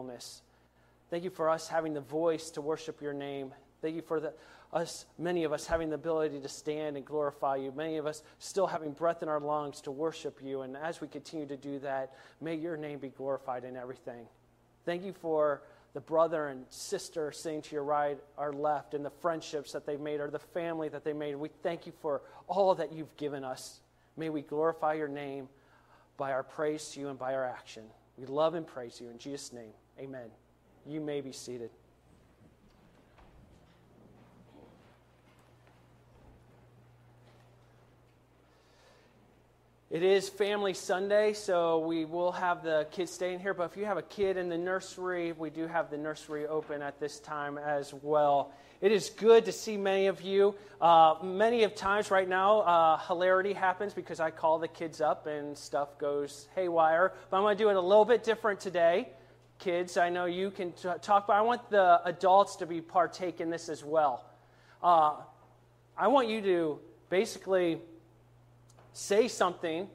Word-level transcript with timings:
faithfulness. 0.00 0.42
Thank 1.10 1.24
you 1.24 1.30
for 1.30 1.48
us 1.48 1.68
having 1.68 1.94
the 1.94 2.00
voice 2.00 2.50
to 2.50 2.60
worship 2.60 3.02
your 3.02 3.12
name. 3.12 3.52
Thank 3.82 3.96
you 3.96 4.02
for 4.02 4.20
the, 4.20 4.32
us, 4.72 5.06
many 5.18 5.44
of 5.44 5.52
us 5.52 5.66
having 5.66 5.88
the 5.88 5.96
ability 5.96 6.40
to 6.40 6.48
stand 6.48 6.96
and 6.96 7.04
glorify 7.04 7.56
you. 7.56 7.72
Many 7.72 7.96
of 7.96 8.06
us 8.06 8.22
still 8.38 8.66
having 8.66 8.92
breath 8.92 9.22
in 9.22 9.28
our 9.28 9.40
lungs 9.40 9.80
to 9.82 9.90
worship 9.90 10.38
you. 10.42 10.62
And 10.62 10.76
as 10.76 11.00
we 11.00 11.08
continue 11.08 11.46
to 11.46 11.56
do 11.56 11.80
that, 11.80 12.12
may 12.40 12.54
your 12.54 12.76
name 12.76 13.00
be 13.00 13.08
glorified 13.08 13.64
in 13.64 13.76
everything. 13.76 14.26
Thank 14.84 15.04
you 15.04 15.12
for 15.12 15.62
the 15.92 16.00
brother 16.00 16.48
and 16.48 16.64
sister 16.68 17.32
sitting 17.32 17.62
to 17.62 17.74
your 17.74 17.82
right 17.82 18.18
or 18.36 18.52
left 18.52 18.94
and 18.94 19.04
the 19.04 19.10
friendships 19.10 19.72
that 19.72 19.84
they've 19.84 20.00
made 20.00 20.20
or 20.20 20.30
the 20.30 20.38
family 20.38 20.88
that 20.88 21.04
they 21.04 21.12
made. 21.12 21.34
We 21.34 21.50
thank 21.64 21.86
you 21.86 21.92
for 22.00 22.22
all 22.46 22.76
that 22.76 22.92
you've 22.92 23.16
given 23.16 23.42
us. 23.42 23.80
May 24.16 24.28
we 24.28 24.42
glorify 24.42 24.94
your 24.94 25.08
name 25.08 25.48
by 26.16 26.30
our 26.30 26.44
praise 26.44 26.90
to 26.90 27.00
you 27.00 27.08
and 27.08 27.18
by 27.18 27.34
our 27.34 27.44
action. 27.44 27.82
We 28.16 28.26
love 28.26 28.54
and 28.54 28.66
praise 28.66 29.00
you. 29.00 29.08
In 29.08 29.18
Jesus' 29.18 29.52
name, 29.52 29.72
amen. 29.98 30.28
You 30.86 31.00
may 31.00 31.20
be 31.20 31.32
seated. 31.32 31.70
It 39.90 40.04
is 40.04 40.28
Family 40.28 40.72
Sunday, 40.72 41.32
so 41.32 41.80
we 41.80 42.04
will 42.04 42.30
have 42.30 42.62
the 42.62 42.86
kids 42.92 43.10
staying 43.10 43.40
here. 43.40 43.52
But 43.52 43.72
if 43.72 43.76
you 43.76 43.86
have 43.86 43.96
a 43.96 44.02
kid 44.02 44.36
in 44.36 44.48
the 44.48 44.56
nursery, 44.56 45.32
we 45.32 45.50
do 45.50 45.66
have 45.66 45.90
the 45.90 45.98
nursery 45.98 46.46
open 46.46 46.80
at 46.80 47.00
this 47.00 47.18
time 47.18 47.58
as 47.58 47.92
well. 48.00 48.52
It 48.80 48.92
is 48.92 49.10
good 49.10 49.46
to 49.46 49.52
see 49.52 49.76
many 49.76 50.06
of 50.06 50.22
you. 50.22 50.54
Uh, 50.80 51.16
many 51.24 51.64
of 51.64 51.74
times 51.74 52.12
right 52.12 52.28
now, 52.28 52.60
uh, 52.60 52.98
hilarity 52.98 53.52
happens 53.52 53.92
because 53.92 54.20
I 54.20 54.30
call 54.30 54.60
the 54.60 54.68
kids 54.68 55.00
up 55.00 55.26
and 55.26 55.58
stuff 55.58 55.98
goes 55.98 56.46
haywire. 56.54 57.12
But 57.28 57.38
I'm 57.38 57.42
going 57.42 57.58
to 57.58 57.64
do 57.64 57.68
it 57.68 57.74
a 57.74 57.80
little 57.80 58.04
bit 58.04 58.22
different 58.22 58.60
today. 58.60 59.08
Kids, 59.60 59.98
I 59.98 60.08
know 60.08 60.24
you 60.24 60.50
can 60.50 60.72
t- 60.72 60.88
talk, 61.02 61.26
but 61.26 61.34
I 61.34 61.42
want 61.42 61.68
the 61.68 62.00
adults 62.06 62.56
to 62.56 62.66
be 62.66 62.80
partake 62.80 63.40
in 63.42 63.50
this 63.50 63.68
as 63.68 63.84
well. 63.84 64.24
Uh, 64.82 65.16
I 65.98 66.08
want 66.08 66.28
you 66.28 66.40
to 66.40 66.80
basically 67.10 67.78
say 68.94 69.28
something. 69.28 69.86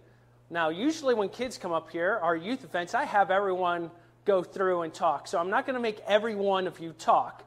Now, 0.52 0.70
usually 0.70 1.16
when 1.16 1.30
kids 1.30 1.58
come 1.58 1.72
up 1.72 1.90
here, 1.90 2.20
our 2.22 2.36
youth 2.36 2.64
events, 2.64 2.94
I 2.94 3.06
have 3.06 3.32
everyone 3.32 3.90
go 4.24 4.44
through 4.44 4.84
and 4.84 4.94
talk. 4.94 5.28
So 5.28 5.40
I'm 5.40 5.50
not 5.50 5.66
going 5.66 5.74
to 5.74 5.82
make 5.82 6.00
every 6.06 6.36
one 6.36 6.68
of 6.68 6.80
you 6.80 6.94
talk. 6.94 7.44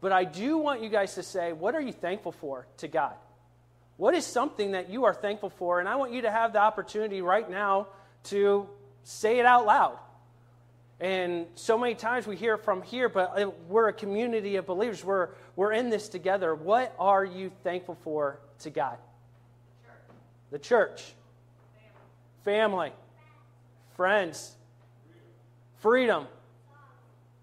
But 0.00 0.10
I 0.10 0.24
do 0.24 0.56
want 0.56 0.82
you 0.82 0.88
guys 0.88 1.16
to 1.16 1.22
say, 1.22 1.52
what 1.52 1.74
are 1.74 1.82
you 1.82 1.92
thankful 1.92 2.32
for 2.32 2.66
to 2.78 2.88
God? 2.88 3.14
What 3.98 4.14
is 4.14 4.24
something 4.24 4.72
that 4.72 4.88
you 4.88 5.04
are 5.04 5.12
thankful 5.12 5.50
for? 5.50 5.80
And 5.80 5.88
I 5.88 5.96
want 5.96 6.14
you 6.14 6.22
to 6.22 6.30
have 6.30 6.54
the 6.54 6.60
opportunity 6.60 7.20
right 7.20 7.50
now 7.50 7.88
to 8.24 8.68
say 9.02 9.38
it 9.38 9.44
out 9.44 9.66
loud. 9.66 9.98
And 11.00 11.46
so 11.54 11.78
many 11.78 11.94
times 11.94 12.26
we 12.26 12.34
hear 12.34 12.56
from 12.56 12.82
here, 12.82 13.08
but 13.08 13.40
uh, 13.40 13.50
we're 13.68 13.88
a 13.88 13.92
community 13.92 14.56
of 14.56 14.66
believers. 14.66 15.04
We're, 15.04 15.28
we're 15.54 15.72
in 15.72 15.90
this 15.90 16.08
together. 16.08 16.54
What 16.54 16.94
are 16.98 17.24
you 17.24 17.52
thankful 17.62 17.96
for 18.02 18.40
to 18.60 18.70
God? 18.70 18.98
The 20.50 20.58
church. 20.58 21.04
Family. 22.44 22.90
Friends. 23.94 24.56
Freedom. 25.80 26.26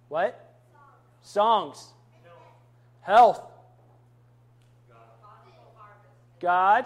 What? 0.09 0.53
Songs. 1.21 1.87
Health. 3.01 3.41
God. 6.41 6.85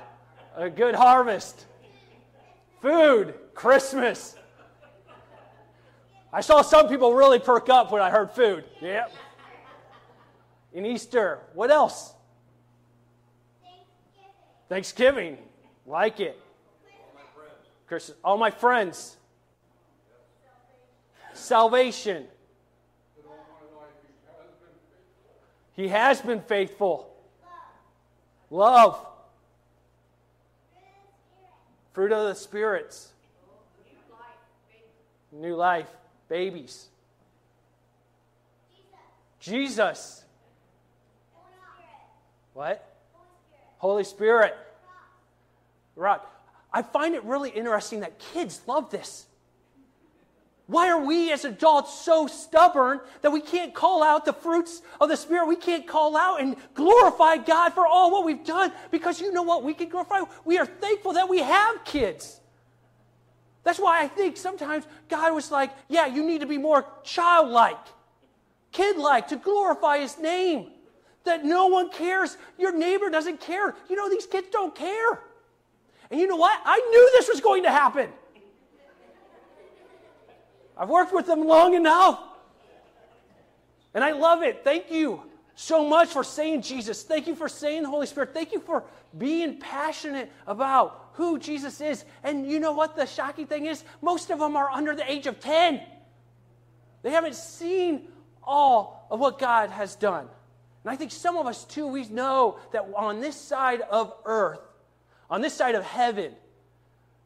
A 0.55 0.69
good 0.69 0.93
harvest. 0.93 1.65
Food. 2.81 3.33
Christmas. 3.55 4.35
I 6.31 6.41
saw 6.41 6.61
some 6.61 6.87
people 6.87 7.13
really 7.13 7.39
perk 7.39 7.69
up 7.69 7.91
when 7.91 8.01
I 8.01 8.09
heard 8.09 8.31
food. 8.31 8.63
Yep. 8.81 9.11
In 10.73 10.85
Easter. 10.85 11.39
What 11.53 11.71
else? 11.71 12.13
Thanksgiving. 14.67 15.37
Like 15.87 16.19
it. 16.19 16.39
Chris, 17.87 18.11
all 18.23 18.37
my 18.37 18.51
friends. 18.51 19.17
Salvation. 21.33 22.27
He 25.73 25.87
has 25.87 26.21
been 26.21 26.41
faithful. 26.41 27.11
Love. 28.51 29.03
Fruit 31.93 32.11
of 32.11 32.27
the 32.27 32.35
spirits. 32.35 33.13
New 35.31 35.55
life. 35.55 35.87
Babies. 36.29 36.87
Jesus. 39.39 40.23
What? 42.53 42.85
Holy 43.79 44.03
Spirit 44.03 44.55
rock. 45.99 46.25
I 46.71 46.81
find 46.81 47.15
it 47.15 47.23
really 47.23 47.49
interesting 47.49 48.01
that 48.01 48.19
kids 48.19 48.61
love 48.67 48.89
this. 48.89 49.25
Why 50.67 50.89
are 50.89 51.03
we 51.03 51.31
as 51.31 51.45
adults 51.45 51.95
so 51.95 52.27
stubborn 52.27 52.99
that 53.21 53.31
we 53.31 53.41
can't 53.41 53.73
call 53.73 54.03
out 54.03 54.23
the 54.23 54.33
fruits 54.33 54.83
of 55.01 55.09
the 55.09 55.17
Spirit? 55.17 55.47
We 55.47 55.55
can't 55.55 55.87
call 55.87 56.15
out 56.15 56.41
and 56.41 56.55
glorify 56.75 57.37
God 57.37 57.73
for 57.73 57.87
all 57.87 58.11
what 58.11 58.23
we've 58.23 58.45
done 58.45 58.71
because 58.91 59.19
you 59.19 59.33
know 59.33 59.41
what? 59.41 59.63
We 59.63 59.73
can 59.73 59.89
glorify. 59.89 60.21
We 60.45 60.59
are 60.59 60.67
thankful 60.67 61.13
that 61.13 61.27
we 61.27 61.39
have 61.39 61.83
kids. 61.85 62.38
That's 63.63 63.79
why 63.79 64.01
I 64.01 64.07
think 64.07 64.37
sometimes 64.37 64.85
God 65.09 65.33
was 65.33 65.51
like, 65.51 65.71
yeah, 65.87 66.05
you 66.05 66.23
need 66.23 66.41
to 66.41 66.47
be 66.47 66.57
more 66.57 66.85
childlike, 67.03 67.77
kid-like 68.71 69.27
to 69.29 69.35
glorify 69.35 69.99
His 69.99 70.17
name. 70.17 70.71
That 71.25 71.43
no 71.43 71.67
one 71.67 71.89
cares. 71.89 72.37
Your 72.57 72.75
neighbor 72.75 73.09
doesn't 73.09 73.41
care. 73.41 73.75
You 73.89 73.95
know, 73.95 74.09
these 74.09 74.25
kids 74.25 74.47
don't 74.51 74.73
care. 74.73 75.21
And 76.09 76.19
you 76.19 76.27
know 76.27 76.37
what? 76.37 76.59
I 76.65 76.79
knew 76.89 77.11
this 77.17 77.27
was 77.27 77.41
going 77.41 77.63
to 77.63 77.71
happen. 77.71 78.09
I've 80.77 80.89
worked 80.89 81.13
with 81.13 81.27
them 81.27 81.45
long 81.45 81.73
enough. 81.73 82.19
And 83.93 84.03
I 84.03 84.11
love 84.11 84.43
it. 84.43 84.63
Thank 84.63 84.89
you 84.89 85.21
so 85.55 85.85
much 85.87 86.09
for 86.09 86.23
saying 86.23 86.61
Jesus. 86.61 87.03
Thank 87.03 87.27
you 87.27 87.35
for 87.35 87.49
saying 87.49 87.83
the 87.83 87.89
Holy 87.89 88.07
Spirit. 88.07 88.33
Thank 88.33 88.53
you 88.53 88.61
for 88.61 88.85
being 89.17 89.59
passionate 89.59 90.31
about 90.47 91.08
who 91.19 91.37
Jesus 91.37 91.81
is. 91.81 92.05
And 92.23 92.49
you 92.49 92.61
know 92.61 92.71
what 92.71 92.95
the 92.95 93.05
shocking 93.05 93.45
thing 93.45 93.65
is? 93.65 93.83
Most 94.01 94.29
of 94.29 94.39
them 94.39 94.55
are 94.55 94.69
under 94.69 94.95
the 94.95 95.09
age 95.11 95.27
of 95.27 95.41
10. 95.41 95.81
They 97.03 97.11
haven't 97.11 97.35
seen 97.35 98.07
all 98.41 99.05
of 99.11 99.19
what 99.19 99.37
God 99.37 99.69
has 99.69 99.97
done. 99.97 100.27
And 100.83 100.91
I 100.91 100.95
think 100.95 101.11
some 101.11 101.35
of 101.35 101.45
us 101.45 101.65
too, 101.65 101.87
we 101.87 102.05
know 102.05 102.57
that 102.71 102.87
on 102.95 103.19
this 103.19 103.35
side 103.35 103.81
of 103.81 104.13
earth, 104.23 104.61
on 105.29 105.41
this 105.41 105.53
side 105.53 105.75
of 105.75 105.83
heaven 105.83 106.31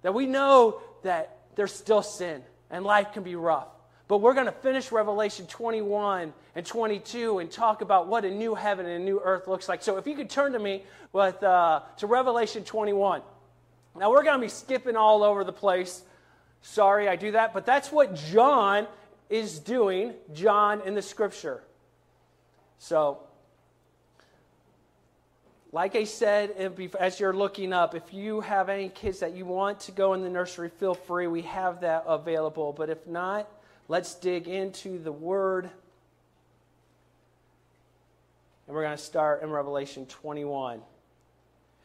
that 0.02 0.16
we 0.16 0.26
know 0.26 0.82
that 1.04 1.38
there's 1.56 1.72
still 1.72 2.02
sin 2.02 2.42
and 2.72 2.84
life 2.84 3.14
can 3.14 3.22
be 3.22 3.36
rough. 3.36 3.68
But 4.08 4.18
we're 4.18 4.34
going 4.34 4.48
to 4.48 4.52
finish 4.52 4.92
Revelation 4.92 5.46
21 5.46 6.34
and 6.56 6.66
22 6.66 7.38
and 7.38 7.52
talk 7.52 7.82
about 7.82 8.08
what 8.08 8.26
a 8.26 8.32
new 8.32 8.56
heaven 8.56 8.88
and 8.88 9.04
a 9.04 9.06
new 9.06 9.22
earth 9.24 9.48
looks 9.48 9.70
like. 9.70 9.84
So 9.84 9.98
if 9.98 10.08
you 10.08 10.16
could 10.16 10.32
turn 10.32 10.54
to 10.54 10.60
me 10.60 10.84
with, 11.12 11.44
uh, 11.44 11.82
to 11.98 12.08
Revelation 12.08 12.64
21. 12.64 13.22
Now 13.96 14.12
we're 14.12 14.24
going 14.24 14.40
to 14.40 14.46
be 14.46 14.50
skipping 14.50 14.96
all 14.96 15.24
over 15.24 15.44
the 15.44 15.54
place. 15.54 16.02
Sorry 16.62 17.08
I 17.08 17.16
do 17.16 17.32
that, 17.32 17.54
but 17.54 17.66
that's 17.66 17.92
what 17.92 18.16
John 18.16 18.88
is 19.30 19.60
doing, 19.60 20.14
John 20.34 20.82
in 20.82 20.96
the 20.96 21.02
scripture. 21.02 21.62
So 22.80 23.20
like 25.74 25.96
I 25.96 26.04
said, 26.04 26.52
as 27.00 27.20
you're 27.20 27.34
looking 27.34 27.74
up, 27.74 27.96
if 27.96 28.14
you 28.14 28.42
have 28.42 28.70
any 28.70 28.90
kids 28.90 29.22
that 29.22 29.34
you 29.34 29.44
want 29.44 29.80
to 29.82 29.92
go 29.92 30.14
in 30.14 30.22
the 30.22 30.30
nursery, 30.30 30.70
feel 30.70 30.94
free. 30.94 31.26
We 31.26 31.42
have 31.42 31.82
that 31.82 32.04
available. 32.08 32.74
But 32.74 32.92
if 32.92 33.08
not, 33.08 33.50
let's 33.88 34.14
dig 34.14 34.48
into 34.48 35.00
the 35.00 35.12
Word. 35.12 35.66
And 38.68 38.76
we're 38.76 38.84
going 38.84 38.96
to 38.96 39.04
start 39.04 39.42
in 39.42 39.50
Revelation 39.50 40.06
21. 40.06 40.80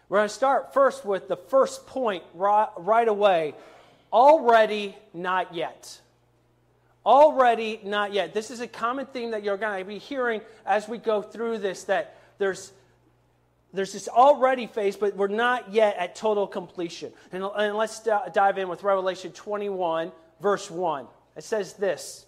We're 0.09 0.19
going 0.19 0.29
to 0.29 0.35
start 0.35 0.73
first 0.73 1.05
with 1.05 1.29
the 1.29 1.37
first 1.37 1.87
point 1.87 2.23
right, 2.35 2.69
right 2.77 3.09
away. 3.09 3.55
Already, 4.13 4.97
not 5.13 5.55
yet. 5.55 6.01
Already, 7.05 7.81
not 7.85 8.13
yet. 8.13 8.33
This 8.33 8.51
is 8.51 8.61
a 8.61 8.67
common 8.67 9.07
theme 9.07 9.33
that 9.33 9.43
you're 9.45 9.57
going 9.57 9.79
to 9.79 9.85
be 9.85 9.99
hearing 9.99 10.41
as 10.65 10.89
we 10.89 10.99
go 10.99 11.21
through 11.21 11.59
this 11.59 11.85
that 11.85 12.17
there's 12.39 12.73
there's 13.73 13.93
this 13.93 14.09
already 14.09 14.67
phase, 14.67 14.97
but 14.97 15.15
we're 15.15 15.29
not 15.29 15.73
yet 15.73 15.97
at 15.99 16.15
total 16.15 16.47
completion. 16.47 17.13
And, 17.33 17.45
and 17.45 17.77
let's 17.77 18.01
d- 18.01 18.11
dive 18.33 18.57
in 18.57 18.69
with 18.69 18.83
Revelation 18.83 19.33
21, 19.33 20.11
verse 20.41 20.71
1. 20.71 21.07
It 21.37 21.45
says 21.45 21.75
this. 21.75 22.25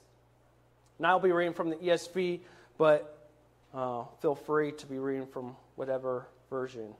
And 0.98 1.06
I'll 1.06 1.18
be 1.18 1.32
reading 1.32 1.54
from 1.54 1.70
the 1.70 1.76
ESV, 1.76 2.40
but 2.76 3.26
uh, 3.72 4.04
feel 4.20 4.34
free 4.34 4.72
to 4.72 4.86
be 4.86 4.98
reading 4.98 5.26
from 5.26 5.56
whatever 5.76 6.28
version. 6.50 6.92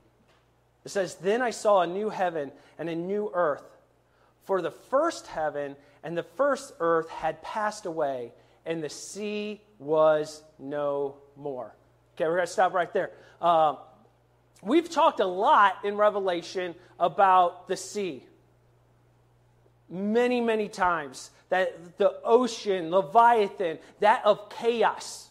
It 0.85 0.91
says, 0.91 1.17
Then 1.17 1.43
I 1.43 1.50
saw 1.50 1.82
a 1.82 1.87
new 1.87 2.09
heaven 2.09 2.53
and 2.79 2.88
a 2.88 2.94
new 2.94 3.31
earth. 3.35 3.65
For 4.44 4.62
the 4.62 4.71
first 4.71 5.27
heaven 5.27 5.77
and 6.03 6.17
the 6.17 6.23
first 6.23 6.73
earth 6.81 7.09
had 7.09 7.43
passed 7.43 7.87
away, 7.87 8.32
and 8.65 8.82
the 8.82 8.88
sea 8.88 9.61
was 9.79 10.43
no 10.59 11.17
more. 11.37 11.75
Okay, 12.15 12.25
we're 12.25 12.37
going 12.37 12.47
to 12.47 12.53
stop 12.53 12.73
right 12.73 12.93
there. 12.93 13.11
Uh, 13.41 13.77
we've 14.62 14.91
talked 14.91 15.21
a 15.21 15.27
lot 15.27 15.85
in 15.85 15.97
Revelation 15.97 16.75
about 16.99 17.69
the 17.69 17.77
sea. 17.77 18.25
Many, 19.88 20.41
many 20.41 20.69
times. 20.69 21.31
That 21.49 21.99
the 21.99 22.21
ocean, 22.23 22.91
Leviathan, 22.91 23.79
that 23.99 24.25
of 24.25 24.50
chaos, 24.50 25.31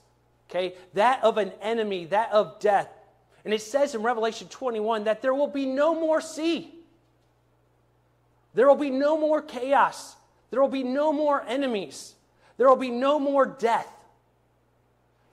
okay, 0.49 0.75
that 0.93 1.23
of 1.23 1.37
an 1.37 1.53
enemy, 1.61 2.05
that 2.05 2.31
of 2.33 2.59
death. 2.59 2.89
And 3.49 3.53
it 3.55 3.63
says 3.63 3.95
in 3.95 4.03
Revelation 4.03 4.47
21 4.47 5.05
that 5.05 5.23
there 5.23 5.33
will 5.33 5.47
be 5.47 5.65
no 5.65 5.95
more 5.95 6.21
sea. 6.21 6.71
There 8.53 8.67
will 8.67 8.75
be 8.75 8.91
no 8.91 9.17
more 9.17 9.41
chaos. 9.41 10.15
There 10.51 10.61
will 10.61 10.67
be 10.67 10.83
no 10.83 11.11
more 11.11 11.43
enemies. 11.47 12.13
There 12.57 12.69
will 12.69 12.75
be 12.75 12.91
no 12.91 13.19
more 13.19 13.47
death. 13.47 13.91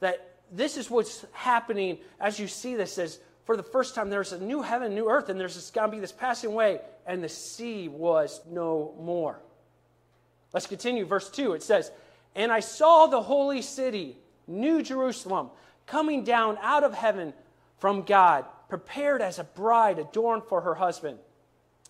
That 0.01 0.39
this 0.51 0.79
is 0.79 0.89
what's 0.91 1.27
happening 1.33 1.99
as 2.19 2.41
you 2.41 2.49
see 2.49 2.75
this 2.75 2.97
as 2.97 3.19
for 3.45 3.55
the 3.55 3.63
first 3.63 3.95
time 3.95 4.09
there's 4.09 4.33
a 4.33 4.41
new 4.41 4.63
heaven, 4.63 4.95
new 4.95 5.11
earth, 5.11 5.29
and 5.29 5.39
there's 5.39 5.71
going 5.73 5.91
to 5.91 5.95
be 5.95 6.01
this 6.01 6.11
passing 6.11 6.53
away, 6.53 6.81
and 7.07 7.23
the 7.23 7.29
sea 7.29 7.87
was 7.87 8.41
no 8.51 8.95
more. 8.99 9.39
Let's 10.55 10.67
continue. 10.67 11.05
Verse 11.05 11.29
2 11.29 11.53
it 11.53 11.63
says, 11.63 11.91
And 12.35 12.51
I 12.51 12.61
saw 12.61 13.09
the 13.09 13.21
holy 13.21 13.61
city, 13.61 14.17
New 14.47 14.83
Jerusalem, 14.83 15.51
coming 15.85 16.25
down 16.25 16.57
out 16.63 16.83
of 16.83 16.95
heaven 16.95 17.35
from 17.79 18.03
God, 18.03 18.45
prepared 18.69 19.23
as 19.23 19.39
a 19.39 19.45
bride 19.45 19.99
adorned 19.99 20.45
for 20.45 20.61
her 20.61 20.75
husband. 20.75 21.19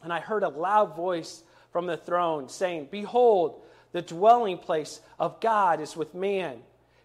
And 0.03 0.13
I 0.13 0.21
heard 0.21 0.43
a 0.43 0.49
loud 0.49 0.95
voice 0.95 1.43
from 1.73 1.87
the 1.87 1.97
throne 1.97 2.49
saying, 2.49 2.89
Behold, 2.91 3.63
the 3.93 4.03
dwelling 4.03 4.59
place 4.59 5.01
of 5.19 5.41
God 5.41 5.81
is 5.81 5.97
with 5.97 6.15
man. 6.15 6.59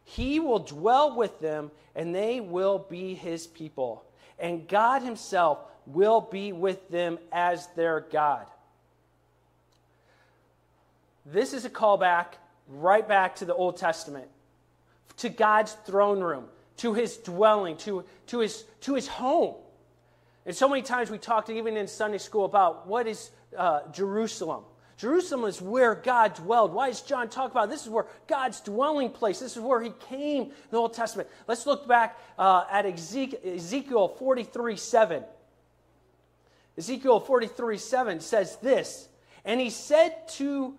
He 0.03 0.39
will 0.39 0.59
dwell 0.59 1.15
with 1.15 1.39
them, 1.39 1.71
and 1.95 2.13
they 2.13 2.41
will 2.41 2.79
be 2.79 3.13
his 3.13 3.47
people. 3.47 4.03
And 4.39 4.67
God 4.67 5.01
himself 5.01 5.59
will 5.85 6.21
be 6.21 6.51
with 6.51 6.89
them 6.89 7.17
as 7.31 7.67
their 7.75 8.01
God. 8.11 8.45
This 11.25 11.53
is 11.53 11.65
a 11.65 11.69
callback 11.69 12.33
right 12.67 13.07
back 13.07 13.35
to 13.37 13.45
the 13.45 13.53
Old 13.53 13.77
Testament, 13.77 14.27
to 15.17 15.29
God's 15.29 15.73
throne 15.85 16.19
room, 16.21 16.45
to 16.81 16.95
his 16.95 17.17
dwelling, 17.17 17.77
to, 17.77 18.03
to, 18.25 18.39
his, 18.39 18.65
to 18.81 18.95
his 18.95 19.07
home. 19.07 19.53
And 20.47 20.55
so 20.55 20.67
many 20.67 20.81
times 20.81 21.11
we 21.11 21.19
talked, 21.19 21.51
even 21.51 21.77
in 21.77 21.87
Sunday 21.87 22.17
school, 22.17 22.43
about 22.43 22.87
what 22.87 23.05
is 23.05 23.29
uh, 23.55 23.81
Jerusalem. 23.91 24.63
Jerusalem 24.97 25.45
is 25.45 25.61
where 25.61 25.93
God 25.93 26.33
dwelled. 26.33 26.73
Why 26.73 26.89
does 26.89 27.01
John 27.01 27.29
talk 27.29 27.51
about 27.51 27.69
this? 27.69 27.83
Is 27.83 27.89
where 27.89 28.07
God's 28.25 28.61
dwelling 28.61 29.11
place. 29.11 29.39
This 29.39 29.55
is 29.55 29.61
where 29.61 29.79
He 29.79 29.91
came 30.09 30.43
in 30.43 30.51
the 30.71 30.77
Old 30.77 30.95
Testament. 30.95 31.29
Let's 31.47 31.67
look 31.67 31.87
back 31.87 32.17
uh, 32.39 32.65
at 32.71 32.87
Ezekiel 32.87 34.07
43 34.17 34.75
7. 34.75 35.23
Ezekiel 36.79 37.19
43 37.19 37.77
7 37.77 38.19
says 38.21 38.55
this, 38.57 39.07
and 39.45 39.59
He 39.59 39.69
said 39.69 40.27
to 40.29 40.75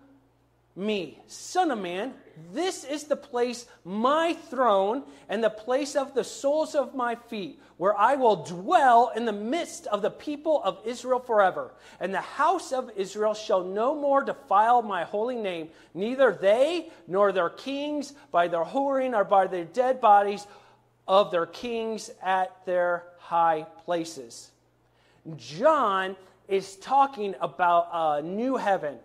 me, 0.75 1.19
Son 1.27 1.69
of 1.69 1.79
man, 1.79 2.13
this 2.51 2.83
is 2.83 3.03
the 3.03 3.15
place, 3.15 3.67
my 3.85 4.33
throne, 4.49 5.03
and 5.29 5.43
the 5.43 5.49
place 5.49 5.95
of 5.95 6.15
the 6.15 6.23
soles 6.23 6.73
of 6.73 6.95
my 6.95 7.13
feet, 7.13 7.61
where 7.77 7.95
I 7.95 8.15
will 8.15 8.43
dwell 8.43 9.11
in 9.15 9.25
the 9.25 9.31
midst 9.31 9.85
of 9.87 10.01
the 10.01 10.09
people 10.09 10.63
of 10.63 10.79
Israel 10.83 11.19
forever. 11.19 11.73
And 11.99 12.11
the 12.13 12.21
house 12.21 12.71
of 12.71 12.89
Israel 12.95 13.35
shall 13.35 13.63
no 13.63 13.93
more 13.93 14.23
defile 14.23 14.81
my 14.81 15.03
holy 15.03 15.35
name, 15.35 15.69
neither 15.93 16.33
they 16.33 16.89
nor 17.07 17.31
their 17.31 17.49
kings 17.49 18.13
by 18.31 18.47
their 18.47 18.63
whoring 18.63 19.15
or 19.15 19.23
by 19.23 19.45
their 19.45 19.65
dead 19.65 20.01
bodies 20.01 20.47
of 21.07 21.29
their 21.29 21.45
kings 21.45 22.09
at 22.23 22.65
their 22.65 23.03
high 23.19 23.67
places. 23.85 24.49
John 25.37 26.15
is 26.47 26.77
talking 26.77 27.35
about 27.39 27.89
a 27.93 28.21
new 28.23 28.57
heaven 28.57 28.97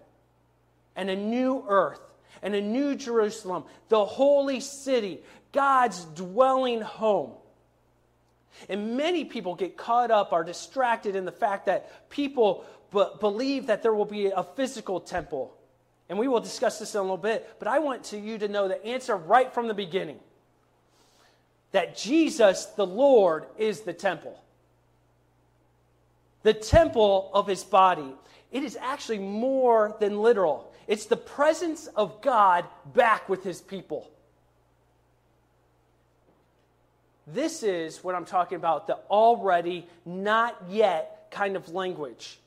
and 0.98 1.08
a 1.08 1.16
new 1.16 1.64
earth 1.68 2.00
and 2.42 2.54
a 2.54 2.60
new 2.60 2.94
Jerusalem, 2.94 3.64
the 3.88 4.04
holy 4.04 4.60
city, 4.60 5.20
God's 5.52 6.04
dwelling 6.04 6.82
home. 6.82 7.32
And 8.68 8.96
many 8.96 9.24
people 9.24 9.54
get 9.54 9.76
caught 9.76 10.10
up, 10.10 10.32
are 10.32 10.44
distracted 10.44 11.14
in 11.14 11.24
the 11.24 11.32
fact 11.32 11.66
that 11.66 12.10
people 12.10 12.64
b- 12.92 13.06
believe 13.20 13.68
that 13.68 13.82
there 13.82 13.94
will 13.94 14.04
be 14.04 14.26
a 14.26 14.42
physical 14.42 15.00
temple. 15.00 15.54
And 16.08 16.18
we 16.18 16.26
will 16.26 16.40
discuss 16.40 16.78
this 16.78 16.94
in 16.94 16.98
a 16.98 17.02
little 17.02 17.16
bit, 17.16 17.48
but 17.58 17.68
I 17.68 17.78
want 17.78 18.04
to 18.04 18.18
you 18.18 18.38
to 18.38 18.48
know 18.48 18.66
the 18.66 18.84
answer 18.84 19.16
right 19.16 19.52
from 19.54 19.68
the 19.68 19.74
beginning 19.74 20.18
that 21.72 21.96
Jesus, 21.96 22.64
the 22.64 22.86
Lord, 22.86 23.44
is 23.58 23.82
the 23.82 23.92
temple. 23.92 24.42
The 26.42 26.54
temple 26.54 27.30
of 27.34 27.46
his 27.46 27.62
body. 27.62 28.14
It 28.50 28.64
is 28.64 28.76
actually 28.80 29.18
more 29.18 29.94
than 30.00 30.18
literal. 30.20 30.72
It's 30.88 31.05
the 31.05 31.19
presence 31.19 31.87
of 31.87 32.23
God 32.23 32.64
back 32.94 33.29
with 33.29 33.44
his 33.44 33.61
people. 33.61 34.11
This 37.26 37.62
is 37.62 38.02
what 38.02 38.14
I'm 38.14 38.25
talking 38.25 38.56
about 38.56 38.87
the 38.87 38.94
already, 39.11 39.87
not 40.06 40.56
yet 40.70 41.29
kind 41.31 41.56
of 41.56 41.69
language. 41.69 42.38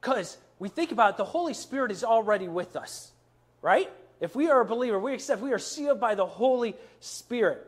Because 0.00 0.36
we 0.58 0.68
think 0.68 0.92
about 0.92 1.14
it, 1.14 1.16
the 1.16 1.24
Holy 1.24 1.54
Spirit 1.54 1.90
is 1.90 2.04
already 2.04 2.48
with 2.48 2.76
us, 2.76 3.10
right? 3.62 3.90
If 4.20 4.36
we 4.36 4.50
are 4.50 4.60
a 4.60 4.66
believer, 4.66 4.98
we 4.98 5.14
accept 5.14 5.40
we 5.40 5.52
are 5.52 5.58
sealed 5.58 6.00
by 6.00 6.14
the 6.14 6.26
Holy 6.26 6.76
Spirit. 7.00 7.66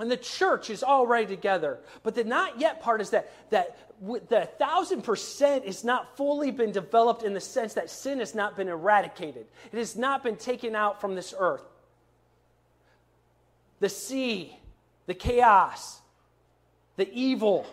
And 0.00 0.10
the 0.10 0.16
church 0.16 0.70
is 0.70 0.82
already 0.82 1.26
together. 1.26 1.78
But 2.02 2.16
the 2.16 2.24
not 2.24 2.58
yet 2.58 2.82
part 2.82 3.00
is 3.00 3.10
that, 3.10 3.30
that 3.50 3.76
the 4.28 4.48
thousand 4.58 5.02
percent 5.02 5.66
has 5.66 5.84
not 5.84 6.16
fully 6.16 6.50
been 6.50 6.72
developed 6.72 7.22
in 7.22 7.34
the 7.34 7.40
sense 7.40 7.74
that 7.74 7.90
sin 7.90 8.18
has 8.18 8.34
not 8.34 8.56
been 8.56 8.68
eradicated, 8.68 9.46
it 9.72 9.78
has 9.78 9.96
not 9.96 10.22
been 10.22 10.36
taken 10.36 10.74
out 10.74 11.00
from 11.00 11.14
this 11.14 11.34
earth. 11.38 11.64
The 13.80 13.88
sea, 13.88 14.56
the 15.06 15.14
chaos, 15.14 16.00
the 16.96 17.10
evil 17.12 17.66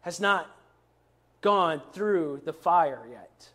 has 0.00 0.20
not 0.20 0.50
gone 1.40 1.80
through 1.92 2.42
the 2.44 2.52
fire 2.52 3.02
yet. 3.10 3.48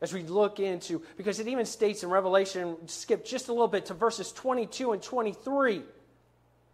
As 0.00 0.12
we 0.12 0.22
look 0.22 0.58
into, 0.58 1.02
because 1.16 1.38
it 1.38 1.46
even 1.46 1.64
states 1.64 2.02
in 2.02 2.10
Revelation, 2.10 2.76
skip 2.88 3.24
just 3.24 3.48
a 3.48 3.52
little 3.52 3.68
bit 3.68 3.86
to 3.86 3.94
verses 3.94 4.32
22 4.32 4.92
and 4.92 5.02
23. 5.02 5.82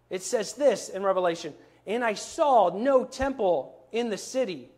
It 0.09 0.23
says 0.23 0.55
this 0.55 0.89
in 0.89 1.03
Revelation 1.03 1.53
and 1.89 2.05
I 2.05 2.13
saw 2.13 2.69
no 2.69 3.05
temple 3.05 3.75
in 3.91 4.11
the 4.11 4.19
city. 4.19 4.69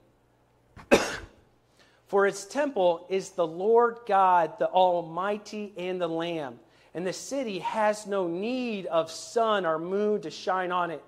For 2.07 2.27
its 2.27 2.45
temple 2.45 3.05
is 3.11 3.31
the 3.31 3.47
Lord 3.47 3.99
God, 4.07 4.59
the 4.61 4.69
Almighty, 4.69 5.75
and 5.77 6.01
the 6.01 6.09
Lamb. 6.09 6.61
And 6.95 7.05
the 7.05 7.13
city 7.13 7.59
has 7.59 8.07
no 8.07 8.29
need 8.29 8.87
of 8.87 9.11
sun 9.11 9.67
or 9.67 9.79
moon 9.79 10.21
to 10.23 10.31
shine 10.31 10.71
on 10.71 10.93
it. 10.93 11.05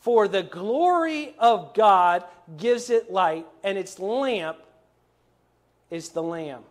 For 0.00 0.26
the 0.26 0.42
glory 0.42 1.34
of 1.38 1.74
God 1.74 2.24
gives 2.56 2.90
it 2.90 3.12
light, 3.12 3.46
and 3.62 3.78
its 3.78 4.00
lamp 4.00 4.58
is 5.90 6.08
the 6.08 6.22
Lamb. 6.22 6.62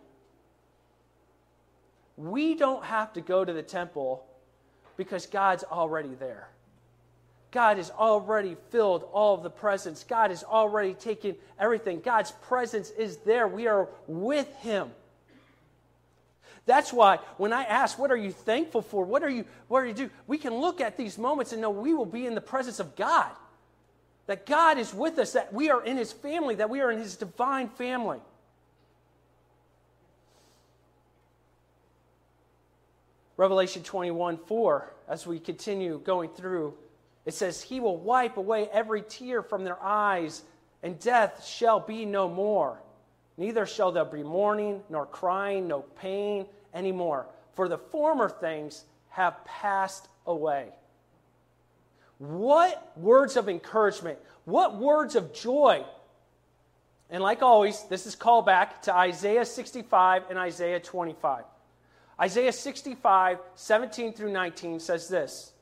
We 2.18 2.54
don't 2.54 2.84
have 2.84 3.14
to 3.14 3.22
go 3.22 3.42
to 3.42 3.52
the 3.52 3.62
temple 3.62 4.26
because 4.96 5.26
God's 5.26 5.64
already 5.64 6.14
there. 6.14 6.48
God 7.50 7.76
has 7.76 7.90
already 7.90 8.56
filled 8.70 9.04
all 9.12 9.34
of 9.34 9.42
the 9.42 9.50
presence. 9.50 10.04
God 10.04 10.30
has 10.30 10.44
already 10.44 10.94
taken 10.94 11.36
everything. 11.58 12.00
God's 12.00 12.32
presence 12.32 12.90
is 12.90 13.18
there. 13.18 13.46
We 13.48 13.66
are 13.66 13.88
with 14.06 14.52
Him. 14.56 14.90
That's 16.66 16.92
why 16.92 17.18
when 17.36 17.52
I 17.52 17.62
ask, 17.62 17.98
what 17.98 18.10
are 18.10 18.16
you 18.16 18.32
thankful 18.32 18.82
for? 18.82 19.04
What 19.04 19.22
are 19.22 19.30
you, 19.30 19.44
what 19.68 19.82
do 19.82 19.86
you 19.86 19.94
do? 19.94 20.10
We 20.26 20.36
can 20.36 20.54
look 20.54 20.80
at 20.80 20.96
these 20.96 21.16
moments 21.16 21.52
and 21.52 21.62
know 21.62 21.70
we 21.70 21.94
will 21.94 22.06
be 22.06 22.26
in 22.26 22.34
the 22.34 22.40
presence 22.40 22.80
of 22.80 22.96
God. 22.96 23.30
That 24.26 24.44
God 24.44 24.76
is 24.76 24.92
with 24.92 25.18
us, 25.18 25.34
that 25.34 25.52
we 25.52 25.70
are 25.70 25.84
in 25.84 25.96
His 25.96 26.12
family, 26.12 26.56
that 26.56 26.68
we 26.68 26.80
are 26.80 26.90
in 26.90 26.98
His 26.98 27.14
divine 27.14 27.68
family. 27.68 28.18
Revelation 33.36 33.84
21 33.84 34.38
4, 34.38 34.92
as 35.08 35.26
we 35.26 35.38
continue 35.38 36.00
going 36.04 36.30
through 36.30 36.74
it 37.26 37.34
says, 37.34 37.60
He 37.60 37.80
will 37.80 37.98
wipe 37.98 38.36
away 38.36 38.68
every 38.72 39.02
tear 39.02 39.42
from 39.42 39.64
their 39.64 39.82
eyes, 39.82 40.42
and 40.82 40.98
death 40.98 41.44
shall 41.44 41.80
be 41.80 42.06
no 42.06 42.28
more. 42.28 42.80
Neither 43.36 43.66
shall 43.66 43.92
there 43.92 44.04
be 44.04 44.22
mourning, 44.22 44.80
nor 44.88 45.04
crying, 45.04 45.68
no 45.68 45.82
pain 45.82 46.46
anymore, 46.72 47.26
for 47.54 47.68
the 47.68 47.76
former 47.76 48.28
things 48.28 48.84
have 49.10 49.44
passed 49.44 50.08
away. 50.26 50.68
What 52.18 52.96
words 52.96 53.36
of 53.36 53.48
encouragement, 53.48 54.18
what 54.44 54.76
words 54.76 55.16
of 55.16 55.34
joy. 55.34 55.84
And 57.10 57.22
like 57.22 57.42
always, 57.42 57.82
this 57.84 58.06
is 58.06 58.14
called 58.14 58.46
back 58.46 58.82
to 58.82 58.94
Isaiah 58.94 59.44
65 59.44 60.24
and 60.30 60.38
Isaiah 60.38 60.80
25. 60.80 61.44
Isaiah 62.18 62.52
65, 62.52 63.38
17 63.54 64.12
through 64.14 64.32
19 64.32 64.80
says 64.80 65.08
this 65.08 65.52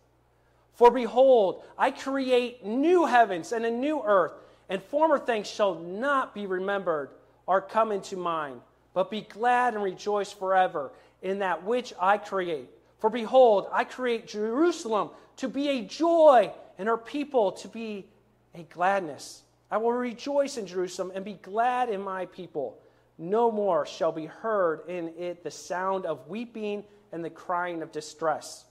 For 0.74 0.90
behold, 0.90 1.62
I 1.78 1.90
create 1.90 2.64
new 2.64 3.06
heavens 3.06 3.52
and 3.52 3.64
a 3.64 3.70
new 3.70 4.02
earth, 4.04 4.32
and 4.68 4.82
former 4.82 5.18
things 5.18 5.48
shall 5.48 5.76
not 5.76 6.34
be 6.34 6.46
remembered 6.46 7.10
or 7.46 7.60
come 7.60 7.92
into 7.92 8.16
mind, 8.16 8.60
but 8.92 9.10
be 9.10 9.22
glad 9.22 9.74
and 9.74 9.82
rejoice 9.82 10.32
forever 10.32 10.90
in 11.22 11.38
that 11.40 11.64
which 11.64 11.92
I 12.00 12.18
create. 12.18 12.68
For 12.98 13.10
behold, 13.10 13.68
I 13.72 13.84
create 13.84 14.26
Jerusalem 14.26 15.10
to 15.36 15.48
be 15.48 15.68
a 15.68 15.82
joy, 15.82 16.52
and 16.78 16.88
her 16.88 16.96
people 16.96 17.52
to 17.52 17.68
be 17.68 18.06
a 18.54 18.62
gladness. 18.62 19.42
I 19.70 19.76
will 19.76 19.92
rejoice 19.92 20.56
in 20.56 20.66
Jerusalem 20.66 21.12
and 21.14 21.24
be 21.24 21.34
glad 21.34 21.88
in 21.88 22.00
my 22.00 22.26
people. 22.26 22.78
No 23.18 23.50
more 23.50 23.86
shall 23.86 24.12
be 24.12 24.26
heard 24.26 24.88
in 24.88 25.12
it 25.18 25.44
the 25.44 25.50
sound 25.50 26.06
of 26.06 26.26
weeping 26.28 26.84
and 27.12 27.24
the 27.24 27.30
crying 27.30 27.82
of 27.82 27.92
distress. 27.92 28.64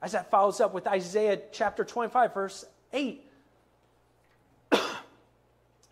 As 0.00 0.12
that 0.12 0.30
follows 0.30 0.60
up 0.60 0.72
with 0.72 0.86
Isaiah 0.86 1.40
chapter 1.52 1.84
25, 1.84 2.34
verse 2.34 2.64
8 2.92 3.24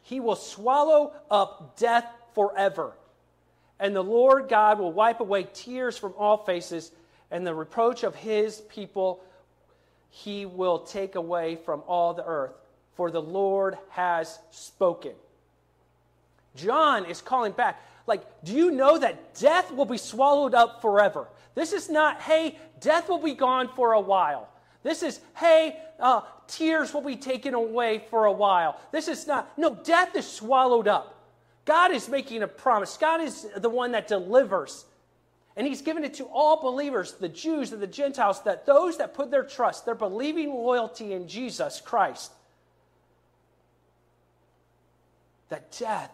He 0.02 0.20
will 0.20 0.36
swallow 0.36 1.12
up 1.30 1.76
death 1.76 2.06
forever, 2.34 2.92
and 3.80 3.94
the 3.94 4.04
Lord 4.04 4.48
God 4.48 4.78
will 4.78 4.92
wipe 4.92 5.20
away 5.20 5.48
tears 5.52 5.98
from 5.98 6.14
all 6.16 6.38
faces, 6.38 6.92
and 7.30 7.46
the 7.46 7.54
reproach 7.54 8.04
of 8.04 8.14
his 8.14 8.60
people 8.68 9.20
he 10.10 10.46
will 10.46 10.78
take 10.78 11.14
away 11.14 11.56
from 11.56 11.82
all 11.86 12.14
the 12.14 12.24
earth, 12.24 12.54
for 12.94 13.10
the 13.10 13.20
Lord 13.20 13.76
has 13.90 14.38
spoken. 14.50 15.12
John 16.54 17.04
is 17.04 17.20
calling 17.20 17.52
back. 17.52 17.82
Like, 18.06 18.22
do 18.44 18.52
you 18.52 18.70
know 18.70 18.98
that 18.98 19.34
death 19.34 19.72
will 19.72 19.84
be 19.84 19.98
swallowed 19.98 20.54
up 20.54 20.80
forever? 20.80 21.28
This 21.54 21.72
is 21.72 21.90
not, 21.90 22.20
hey, 22.20 22.58
death 22.80 23.08
will 23.08 23.18
be 23.18 23.34
gone 23.34 23.68
for 23.74 23.94
a 23.94 24.00
while. 24.00 24.48
This 24.82 25.02
is, 25.02 25.20
hey, 25.34 25.76
uh, 25.98 26.20
tears 26.46 26.94
will 26.94 27.00
be 27.00 27.16
taken 27.16 27.54
away 27.54 28.04
for 28.10 28.26
a 28.26 28.32
while. 28.32 28.80
This 28.92 29.08
is 29.08 29.26
not, 29.26 29.58
no, 29.58 29.74
death 29.74 30.14
is 30.14 30.26
swallowed 30.26 30.86
up. 30.86 31.14
God 31.64 31.90
is 31.90 32.08
making 32.08 32.42
a 32.42 32.46
promise. 32.46 32.96
God 32.96 33.20
is 33.20 33.48
the 33.56 33.68
one 33.68 33.92
that 33.92 34.06
delivers. 34.06 34.84
And 35.56 35.66
He's 35.66 35.82
given 35.82 36.04
it 36.04 36.14
to 36.14 36.24
all 36.26 36.62
believers, 36.62 37.14
the 37.14 37.28
Jews 37.28 37.72
and 37.72 37.82
the 37.82 37.88
Gentiles, 37.88 38.42
that 38.42 38.66
those 38.66 38.98
that 38.98 39.14
put 39.14 39.30
their 39.32 39.42
trust, 39.42 39.84
their 39.84 39.96
believing 39.96 40.50
loyalty 40.50 41.14
in 41.14 41.26
Jesus 41.26 41.80
Christ, 41.80 42.30
that 45.48 45.76
death 45.76 46.12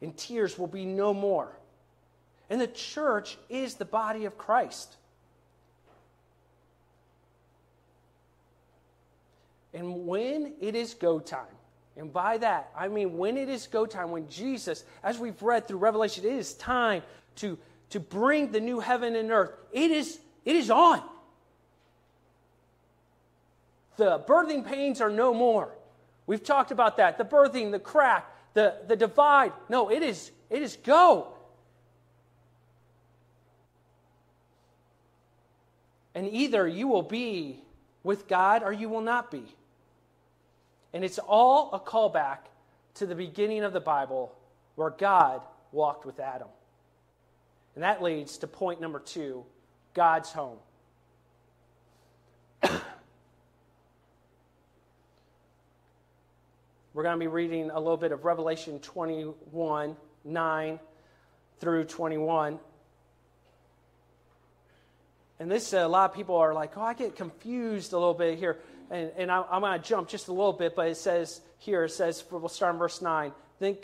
and 0.00 0.16
tears 0.16 0.58
will 0.58 0.66
be 0.66 0.84
no 0.84 1.14
more. 1.14 1.56
And 2.50 2.60
the 2.60 2.66
church 2.66 3.38
is 3.48 3.74
the 3.74 3.84
body 3.84 4.24
of 4.26 4.36
Christ. 4.36 4.96
And 9.72 10.06
when 10.06 10.52
it 10.60 10.74
is 10.74 10.94
go 10.94 11.18
time, 11.18 11.46
and 11.96 12.12
by 12.12 12.38
that, 12.38 12.70
I 12.76 12.88
mean 12.88 13.16
when 13.16 13.36
it 13.36 13.48
is 13.48 13.66
go 13.66 13.86
time, 13.86 14.10
when 14.10 14.28
Jesus, 14.28 14.84
as 15.02 15.18
we've 15.18 15.40
read 15.42 15.66
through 15.66 15.78
Revelation, 15.78 16.24
it 16.24 16.32
is 16.32 16.54
time 16.54 17.02
to, 17.36 17.58
to 17.90 18.00
bring 18.00 18.52
the 18.52 18.60
new 18.60 18.80
heaven 18.80 19.16
and 19.16 19.30
earth. 19.30 19.52
It 19.72 19.90
is, 19.90 20.18
it 20.44 20.56
is 20.56 20.70
on. 20.70 21.02
The 23.96 24.18
birthing 24.20 24.66
pains 24.66 25.00
are 25.00 25.10
no 25.10 25.32
more. 25.32 25.72
We've 26.26 26.42
talked 26.42 26.70
about 26.70 26.96
that. 26.96 27.18
The 27.18 27.24
birthing, 27.24 27.70
the 27.70 27.78
crack, 27.78 28.26
the, 28.54 28.74
the 28.88 28.96
divide. 28.96 29.52
No, 29.68 29.90
it 29.90 30.02
is, 30.02 30.30
it 30.48 30.62
is 30.62 30.76
go. 30.76 31.28
And 36.14 36.28
either 36.32 36.66
you 36.66 36.88
will 36.88 37.02
be 37.02 37.60
with 38.04 38.28
God 38.28 38.62
or 38.62 38.72
you 38.72 38.88
will 38.88 39.00
not 39.00 39.30
be. 39.30 39.44
And 40.92 41.04
it's 41.04 41.18
all 41.18 41.70
a 41.72 41.80
callback 41.80 42.38
to 42.94 43.06
the 43.06 43.16
beginning 43.16 43.64
of 43.64 43.72
the 43.72 43.80
Bible 43.80 44.32
where 44.76 44.90
God 44.90 45.42
walked 45.72 46.06
with 46.06 46.20
Adam. 46.20 46.48
And 47.74 47.82
that 47.82 48.00
leads 48.00 48.38
to 48.38 48.46
point 48.46 48.80
number 48.80 49.00
two 49.00 49.44
God's 49.94 50.30
home. 50.30 50.58
We're 56.94 57.02
going 57.02 57.16
to 57.16 57.20
be 57.20 57.26
reading 57.26 57.72
a 57.72 57.78
little 57.80 57.96
bit 57.96 58.12
of 58.12 58.24
Revelation 58.24 58.78
21 58.78 59.96
9 60.24 60.80
through 61.58 61.84
21. 61.86 62.60
And 65.40 65.50
this, 65.50 65.74
uh, 65.74 65.78
a 65.78 65.88
lot 65.88 66.08
of 66.08 66.16
people 66.16 66.36
are 66.36 66.54
like, 66.54 66.78
oh, 66.78 66.82
I 66.82 66.94
get 66.94 67.16
confused 67.16 67.92
a 67.94 67.98
little 67.98 68.14
bit 68.14 68.38
here. 68.38 68.60
And, 68.92 69.10
and 69.16 69.32
I, 69.32 69.42
am 69.50 69.62
going 69.62 69.82
to 69.82 69.84
jump 69.84 70.08
just 70.08 70.28
a 70.28 70.32
little 70.32 70.52
bit, 70.52 70.76
but 70.76 70.86
it 70.86 70.96
says 70.96 71.40
here, 71.58 71.82
it 71.82 71.90
says, 71.90 72.22
we'll 72.30 72.48
start 72.48 72.74
in 72.74 72.78
verse 72.78 73.02
9. 73.02 73.32
Then, 73.58 73.76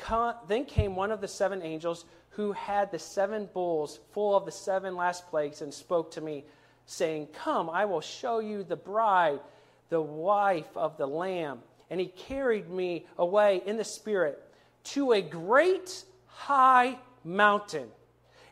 then 0.47 0.64
came 0.64 0.95
one 0.95 1.11
of 1.11 1.21
the 1.21 1.26
seven 1.26 1.62
angels 1.62 2.05
who 2.31 2.52
had 2.52 2.93
the 2.93 3.00
seven 3.00 3.49
bulls 3.52 3.99
full 4.12 4.37
of 4.37 4.45
the 4.45 4.52
seven 4.52 4.95
last 4.95 5.26
plagues 5.31 5.62
and 5.62 5.75
spoke 5.75 6.12
to 6.12 6.21
me, 6.21 6.45
saying, 6.87 7.26
Come, 7.33 7.71
I 7.71 7.87
will 7.87 8.00
show 8.00 8.38
you 8.38 8.62
the 8.62 8.76
bride, 8.76 9.40
the 9.88 10.00
wife 10.00 10.76
of 10.76 10.97
the 10.97 11.09
Lamb 11.09 11.59
and 11.90 12.00
he 12.00 12.06
carried 12.06 12.70
me 12.70 13.06
away 13.18 13.62
in 13.66 13.76
the 13.76 13.85
Spirit 13.85 14.42
to 14.85 15.12
a 15.12 15.20
great 15.20 16.04
high 16.26 16.97
mountain 17.25 17.88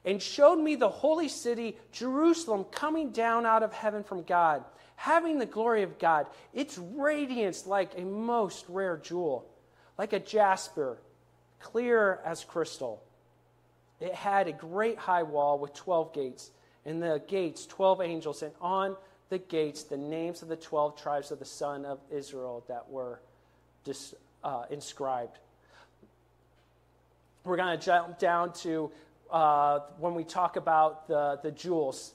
and 0.04 0.23
showed 0.23 0.57
me 0.57 0.75
the 0.75 0.88
holy 0.88 1.28
city, 1.28 1.76
Jerusalem, 1.92 2.64
coming 2.64 3.11
down 3.11 3.47
out 3.47 3.62
of 3.62 3.73
heaven 3.73 4.02
from 4.02 4.23
God, 4.23 4.64
having 4.97 5.38
the 5.38 5.47
glory 5.47 5.83
of 5.83 5.99
God. 5.99 6.26
Its 6.52 6.78
radiance 6.78 7.66
like 7.66 7.92
a 7.97 8.02
most 8.02 8.64
rare 8.68 8.97
jewel, 8.97 9.47
like 9.97 10.12
a 10.12 10.21
jasper, 10.21 10.99
clear 11.61 12.21
as 12.25 12.45
crystal. 12.45 13.02
It 14.00 14.14
had 14.14 14.49
a 14.49 14.52
great 14.52 14.99
high 14.99 15.25
wall 15.25 15.59
with 15.59 15.75
12 15.75 16.14
gates, 16.14 16.50
and 16.85 17.02
the 17.02 17.23
gates, 17.26 17.66
12 17.66 18.00
angels, 18.00 18.42
and 18.42 18.52
on 18.61 18.97
the 19.28 19.38
gates 19.38 19.83
the 19.83 19.97
names 19.97 20.42
of 20.42 20.49
the 20.49 20.57
12 20.57 21.00
tribes 21.00 21.30
of 21.30 21.38
the 21.38 21.45
son 21.45 21.85
of 21.85 21.99
Israel 22.11 22.64
that 22.68 22.88
were 22.88 23.21
dis, 23.85 24.15
uh, 24.45 24.65
inscribed. 24.71 25.39
We're 27.45 27.57
going 27.57 27.79
to 27.79 27.85
jump 27.85 28.19
down 28.19 28.53
to 28.55 28.91
uh, 29.31 29.81
when 29.99 30.15
we 30.15 30.25
talk 30.25 30.57
about 30.57 31.09
the, 31.09 31.39
the 31.43 31.51
jewels 31.51 32.13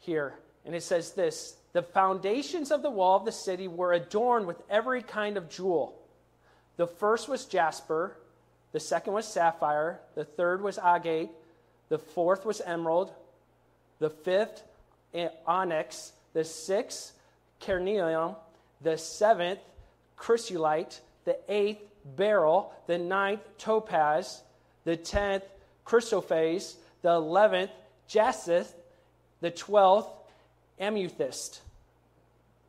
here. 0.00 0.34
And 0.64 0.74
it 0.74 0.82
says 0.82 1.12
this 1.12 1.56
The 1.72 1.82
foundations 1.82 2.70
of 2.70 2.82
the 2.82 2.90
wall 2.90 3.16
of 3.16 3.24
the 3.24 3.32
city 3.32 3.68
were 3.68 3.92
adorned 3.92 4.46
with 4.46 4.60
every 4.68 5.02
kind 5.02 5.36
of 5.36 5.48
jewel. 5.48 5.94
The 6.76 6.86
first 6.86 7.28
was 7.28 7.44
jasper, 7.44 8.16
the 8.72 8.80
second 8.80 9.12
was 9.12 9.26
sapphire, 9.26 10.00
the 10.14 10.24
third 10.24 10.62
was 10.62 10.78
agate, 10.78 11.28
the 11.88 11.98
fourth 11.98 12.46
was 12.46 12.60
emerald, 12.60 13.12
the 13.98 14.10
fifth 14.10 14.62
onyx, 15.46 16.12
the 16.32 16.44
sixth 16.44 17.12
carnelian, 17.60 18.34
the 18.80 18.96
seventh 18.96 19.60
chrysolite, 20.20 21.00
the 21.24 21.38
eighth 21.48 21.82
beryl, 22.16 22.72
the 22.86 22.98
ninth 22.98 23.40
topaz, 23.58 24.42
the 24.84 24.96
tenth 24.96 25.44
chrysoprase, 25.86 26.74
the 27.02 27.10
eleventh 27.10 27.70
jacinth, 28.06 28.72
the 29.40 29.50
twelfth 29.50 30.10
amethyst. 30.78 31.62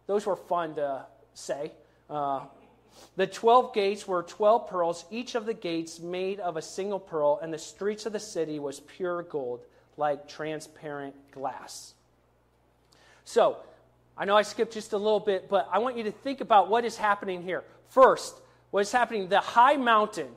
Those 0.08 0.26
were 0.26 0.38
fun 0.38 0.76
to 0.76 1.06
say. 1.34 1.74
Uh, 2.10 2.42
the 3.16 3.28
12 3.28 3.74
gates 3.74 4.08
were 4.08 4.24
12 4.24 4.70
pearls, 4.70 5.06
each 5.10 5.36
of 5.36 5.46
the 5.46 5.54
gates 5.54 6.00
made 6.00 6.40
of 6.40 6.58
a 6.58 6.62
single 6.62 7.00
pearl, 7.00 7.40
and 7.42 7.54
the 7.54 7.58
streets 7.58 8.06
of 8.06 8.14
the 8.14 8.20
city 8.20 8.60
was 8.60 8.80
pure 8.82 9.24
gold, 9.24 9.62
like 9.98 10.28
transparent 10.28 11.16
glass. 11.32 11.94
So, 13.24 13.58
I 14.22 14.26
know 14.26 14.38
I 14.38 14.44
skipped 14.44 14.74
just 14.74 14.94
a 14.94 15.00
little 15.00 15.20
bit, 15.20 15.50
but 15.50 15.68
I 15.74 15.80
want 15.80 15.98
you 15.98 16.04
to 16.04 16.12
think 16.12 16.42
about 16.42 16.70
what 16.70 16.86
is 16.86 16.96
happening 16.96 17.42
here. 17.42 17.64
First, 17.90 18.40
what 18.70 18.82
is 18.82 18.92
happening? 18.92 19.28
The 19.28 19.40
high 19.40 19.78
mountain. 19.78 20.28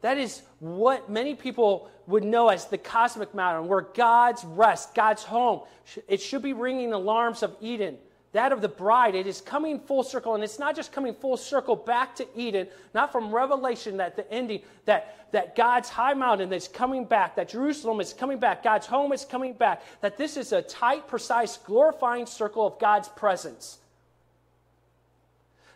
That 0.00 0.16
is 0.16 0.40
what 0.58 1.10
many 1.10 1.34
people 1.34 1.90
would 2.06 2.24
know 2.24 2.48
as 2.48 2.64
the 2.68 2.78
cosmic 2.78 3.34
mountain, 3.34 3.68
where 3.68 3.82
God's 3.82 4.42
rest, 4.42 4.94
God's 4.94 5.22
home. 5.22 5.60
It 6.08 6.22
should 6.22 6.40
be 6.40 6.54
ringing 6.54 6.94
alarms 6.94 7.42
of 7.42 7.54
Eden 7.60 7.98
that 8.32 8.52
of 8.52 8.60
the 8.60 8.68
bride, 8.68 9.14
it 9.16 9.26
is 9.26 9.40
coming 9.40 9.80
full 9.80 10.04
circle. 10.04 10.34
And 10.34 10.44
it's 10.44 10.58
not 10.58 10.76
just 10.76 10.92
coming 10.92 11.14
full 11.14 11.36
circle 11.36 11.74
back 11.74 12.14
to 12.16 12.26
Eden, 12.36 12.68
not 12.94 13.10
from 13.10 13.34
Revelation 13.34 13.96
that 13.96 14.14
the 14.14 14.30
ending, 14.32 14.62
that, 14.84 15.32
that 15.32 15.56
God's 15.56 15.88
high 15.88 16.14
mountain 16.14 16.52
is 16.52 16.68
coming 16.68 17.04
back, 17.04 17.34
that 17.36 17.48
Jerusalem 17.48 18.00
is 18.00 18.12
coming 18.12 18.38
back, 18.38 18.62
God's 18.62 18.86
home 18.86 19.12
is 19.12 19.24
coming 19.24 19.52
back, 19.52 19.82
that 20.00 20.16
this 20.16 20.36
is 20.36 20.52
a 20.52 20.62
tight, 20.62 21.08
precise, 21.08 21.56
glorifying 21.56 22.26
circle 22.26 22.66
of 22.66 22.78
God's 22.78 23.08
presence. 23.08 23.78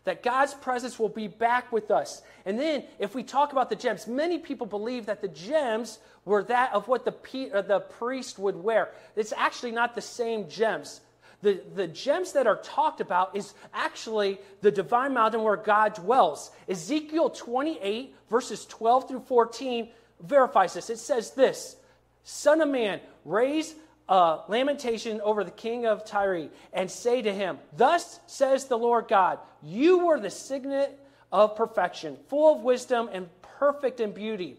that 0.05 0.23
God's 0.23 0.55
presence 0.55 0.99
will 0.99 1.09
be 1.09 1.29
back 1.29 1.73
with 1.73 1.91
us. 1.91 2.23
And 2.45 2.59
then, 2.59 2.85
if 2.99 3.15
we 3.15 3.23
talk 3.23 3.53
about 3.53 3.71
the 3.71 3.77
gems, 3.77 4.07
many 4.07 4.39
people 4.39 4.67
believe 4.67 5.07
that 5.07 5.23
the 5.23 5.29
gems 5.29 5.99
were 6.25 6.45
that 6.45 6.73
of 6.73 6.89
what 6.89 7.05
the, 7.05 7.51
uh, 7.53 7.63
the 7.63 7.81
priest 7.81 8.39
would 8.39 8.57
wear. 8.57 8.91
It's 9.17 9.33
actually 9.33 9.73
not 9.73 9.95
the 9.95 10.03
same 10.03 10.49
gems. 10.49 11.01
The, 11.45 11.61
the 11.75 11.87
gems 11.87 12.33
that 12.33 12.47
are 12.47 12.57
talked 12.57 13.03
about 13.03 13.37
is 13.37 13.53
actually 13.75 14.41
the 14.63 14.71
divine 14.71 15.13
mountain 15.13 15.43
where 15.43 15.59
God 15.59 15.93
dwells. 15.93 16.51
Ezekiel 16.71 17.29
28, 17.29 18.17
verses 18.31 18.65
12 18.65 19.09
through 19.09 19.21
14, 19.21 19.91
verifies 20.23 20.73
this. 20.73 20.89
It 20.89 20.99
says 20.99 21.33
this 21.33 21.77
Son 22.23 22.63
of 22.63 22.71
man, 22.71 22.99
raise 23.27 23.75
a 24.09 24.39
lamentation 24.49 25.21
over 25.21 25.45
the 25.45 25.51
king 25.51 25.85
of 25.85 26.07
Tyre 26.07 26.49
and 26.73 26.91
say 26.91 27.21
to 27.21 27.31
him, 27.31 27.59
Thus 27.77 28.21
says 28.27 28.65
the 28.65 28.79
Lord 28.79 29.07
God, 29.07 29.39
you 29.63 30.07
were 30.07 30.19
the 30.19 30.31
signet 30.31 30.99
of 31.31 31.57
perfection, 31.57 32.17
full 32.29 32.57
of 32.57 32.63
wisdom 32.63 33.11
and 33.13 33.29
perfect 33.43 34.01
in 34.01 34.13
beauty. 34.13 34.57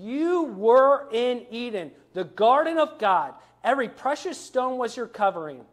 You 0.00 0.46
were 0.46 1.06
in 1.12 1.46
Eden, 1.48 1.92
the 2.12 2.24
garden 2.24 2.78
of 2.78 2.98
God. 2.98 3.34
Every 3.62 3.88
precious 3.88 4.36
stone 4.36 4.78
was 4.78 4.96
your 4.96 5.06
covering 5.06 5.64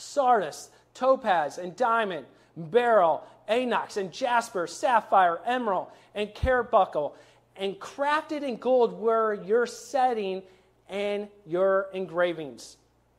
sardius, 0.00 0.70
topaz, 0.94 1.58
and 1.58 1.76
diamond, 1.76 2.26
beryl, 2.56 3.22
onyx, 3.48 3.96
and 3.96 4.12
jasper, 4.12 4.66
sapphire, 4.66 5.40
emerald, 5.44 5.88
and 6.14 6.34
carbuncle, 6.34 7.14
and 7.56 7.78
crafted 7.78 8.42
in 8.42 8.56
gold 8.56 8.98
were 8.98 9.34
your 9.34 9.66
setting 9.66 10.42
and 10.88 11.28
your 11.46 11.88
engravings. 11.92 12.76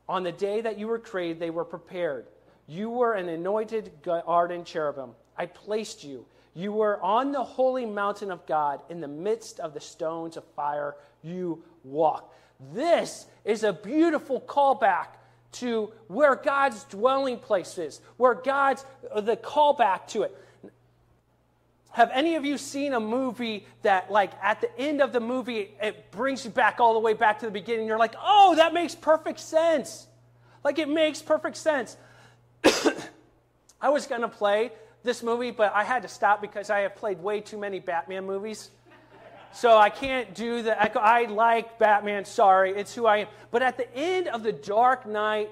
On 0.08 0.22
the 0.22 0.32
day 0.32 0.60
that 0.60 0.78
you 0.78 0.88
were 0.88 0.98
created, 0.98 1.38
they 1.38 1.50
were 1.50 1.64
prepared. 1.64 2.26
You 2.66 2.90
were 2.90 3.14
an 3.14 3.28
anointed 3.28 3.92
garden 4.02 4.64
cherubim. 4.64 5.10
I 5.36 5.46
placed 5.46 6.04
you. 6.04 6.26
You 6.54 6.72
were 6.72 7.00
on 7.02 7.32
the 7.32 7.42
holy 7.42 7.86
mountain 7.86 8.30
of 8.30 8.44
God. 8.46 8.80
In 8.90 9.00
the 9.00 9.08
midst 9.08 9.58
of 9.60 9.74
the 9.74 9.80
stones 9.80 10.36
of 10.36 10.44
fire, 10.54 10.96
you 11.22 11.62
walked. 11.84 12.34
This 12.72 13.26
is 13.44 13.64
a 13.64 13.72
beautiful 13.72 14.40
callback 14.40 15.06
to 15.52 15.92
where 16.08 16.34
God's 16.34 16.84
dwelling 16.84 17.38
place 17.38 17.78
is, 17.78 18.00
where 18.16 18.34
God's 18.34 18.84
uh, 19.12 19.20
the 19.20 19.36
callback 19.36 20.06
to 20.08 20.22
it. 20.22 20.36
Have 21.92 22.10
any 22.14 22.36
of 22.36 22.44
you 22.46 22.56
seen 22.56 22.94
a 22.94 23.00
movie 23.00 23.66
that, 23.82 24.10
like, 24.10 24.32
at 24.42 24.62
the 24.62 24.78
end 24.78 25.02
of 25.02 25.12
the 25.12 25.20
movie, 25.20 25.74
it 25.80 26.10
brings 26.10 26.42
you 26.42 26.50
back 26.50 26.80
all 26.80 26.94
the 26.94 27.00
way 27.00 27.12
back 27.12 27.40
to 27.40 27.46
the 27.46 27.52
beginning? 27.52 27.86
You're 27.86 27.98
like, 27.98 28.14
oh, 28.22 28.54
that 28.56 28.72
makes 28.72 28.94
perfect 28.94 29.38
sense. 29.38 30.06
Like, 30.64 30.78
it 30.78 30.88
makes 30.88 31.20
perfect 31.20 31.58
sense. 31.58 31.98
I 33.80 33.90
was 33.90 34.06
going 34.06 34.22
to 34.22 34.28
play 34.28 34.72
this 35.02 35.22
movie, 35.22 35.50
but 35.50 35.74
I 35.74 35.84
had 35.84 36.02
to 36.02 36.08
stop 36.08 36.40
because 36.40 36.70
I 36.70 36.80
have 36.80 36.96
played 36.96 37.22
way 37.22 37.42
too 37.42 37.58
many 37.58 37.78
Batman 37.78 38.24
movies. 38.24 38.70
So 39.54 39.76
I 39.76 39.90
can't 39.90 40.34
do 40.34 40.62
the 40.62 40.80
echo. 40.80 40.98
I 40.98 41.26
like 41.26 41.78
Batman, 41.78 42.24
sorry, 42.24 42.72
it's 42.72 42.94
who 42.94 43.06
I 43.06 43.18
am. 43.18 43.26
But 43.50 43.62
at 43.62 43.76
the 43.76 43.94
end 43.94 44.28
of 44.28 44.42
the 44.42 44.52
Dark 44.52 45.06
Knight 45.06 45.50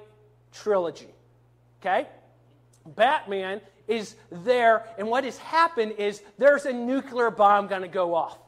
trilogy, 0.52 1.14
okay, 1.80 2.06
Batman 2.86 3.60
is 3.86 4.16
there, 4.30 4.84
and 4.98 5.08
what 5.08 5.24
has 5.24 5.36
happened 5.38 5.92
is 5.98 6.22
there's 6.38 6.64
a 6.64 6.72
nuclear 6.72 7.30
bomb 7.30 7.66
going 7.66 7.82
to 7.82 7.88
go 7.88 8.14
off, 8.14 8.38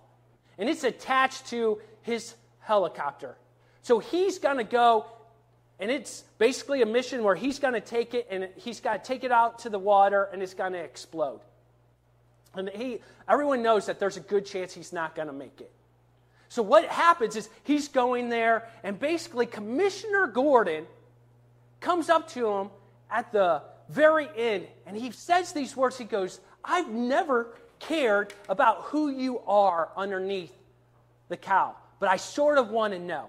and 0.56 0.68
it's 0.68 0.84
attached 0.84 1.48
to 1.48 1.80
his 2.02 2.34
helicopter. 2.60 3.36
So 3.82 3.98
he's 3.98 4.38
going 4.38 4.58
to 4.58 4.64
go, 4.64 5.06
and 5.78 5.90
it's 5.90 6.24
basically 6.38 6.82
a 6.82 6.86
mission 6.86 7.24
where 7.24 7.34
he's 7.34 7.58
going 7.58 7.74
to 7.74 7.80
take 7.80 8.14
it, 8.14 8.26
and 8.30 8.48
he's 8.56 8.80
got 8.80 9.04
to 9.04 9.08
take 9.12 9.24
it 9.24 9.32
out 9.32 9.60
to 9.60 9.68
the 9.68 9.78
water, 9.78 10.28
and 10.32 10.42
it's 10.42 10.54
going 10.54 10.72
to 10.72 10.78
explode. 10.78 11.40
And 12.54 12.68
he, 12.68 13.00
everyone 13.28 13.62
knows 13.62 13.86
that 13.86 13.98
there's 13.98 14.16
a 14.16 14.20
good 14.20 14.44
chance 14.44 14.74
he's 14.74 14.92
not 14.92 15.14
going 15.14 15.28
to 15.28 15.34
make 15.34 15.60
it. 15.60 15.70
So 16.48 16.62
what 16.62 16.84
happens 16.84 17.34
is 17.36 17.48
he's 17.64 17.88
going 17.88 18.28
there, 18.28 18.68
and 18.82 18.98
basically 18.98 19.46
Commissioner 19.46 20.26
Gordon 20.26 20.84
comes 21.80 22.10
up 22.10 22.28
to 22.32 22.46
him 22.46 22.70
at 23.10 23.32
the 23.32 23.62
very 23.88 24.28
end, 24.36 24.66
and 24.86 24.96
he 24.96 25.10
says 25.12 25.52
these 25.52 25.76
words. 25.76 25.96
He 25.96 26.04
goes, 26.04 26.40
I've 26.64 26.90
never 26.90 27.54
cared 27.78 28.32
about 28.48 28.82
who 28.82 29.10
you 29.10 29.40
are 29.40 29.90
underneath 29.96 30.52
the 31.28 31.36
cow, 31.36 31.74
but 32.00 32.08
I 32.08 32.16
sort 32.16 32.58
of 32.58 32.70
want 32.70 32.92
to 32.92 32.98
know. 32.98 33.28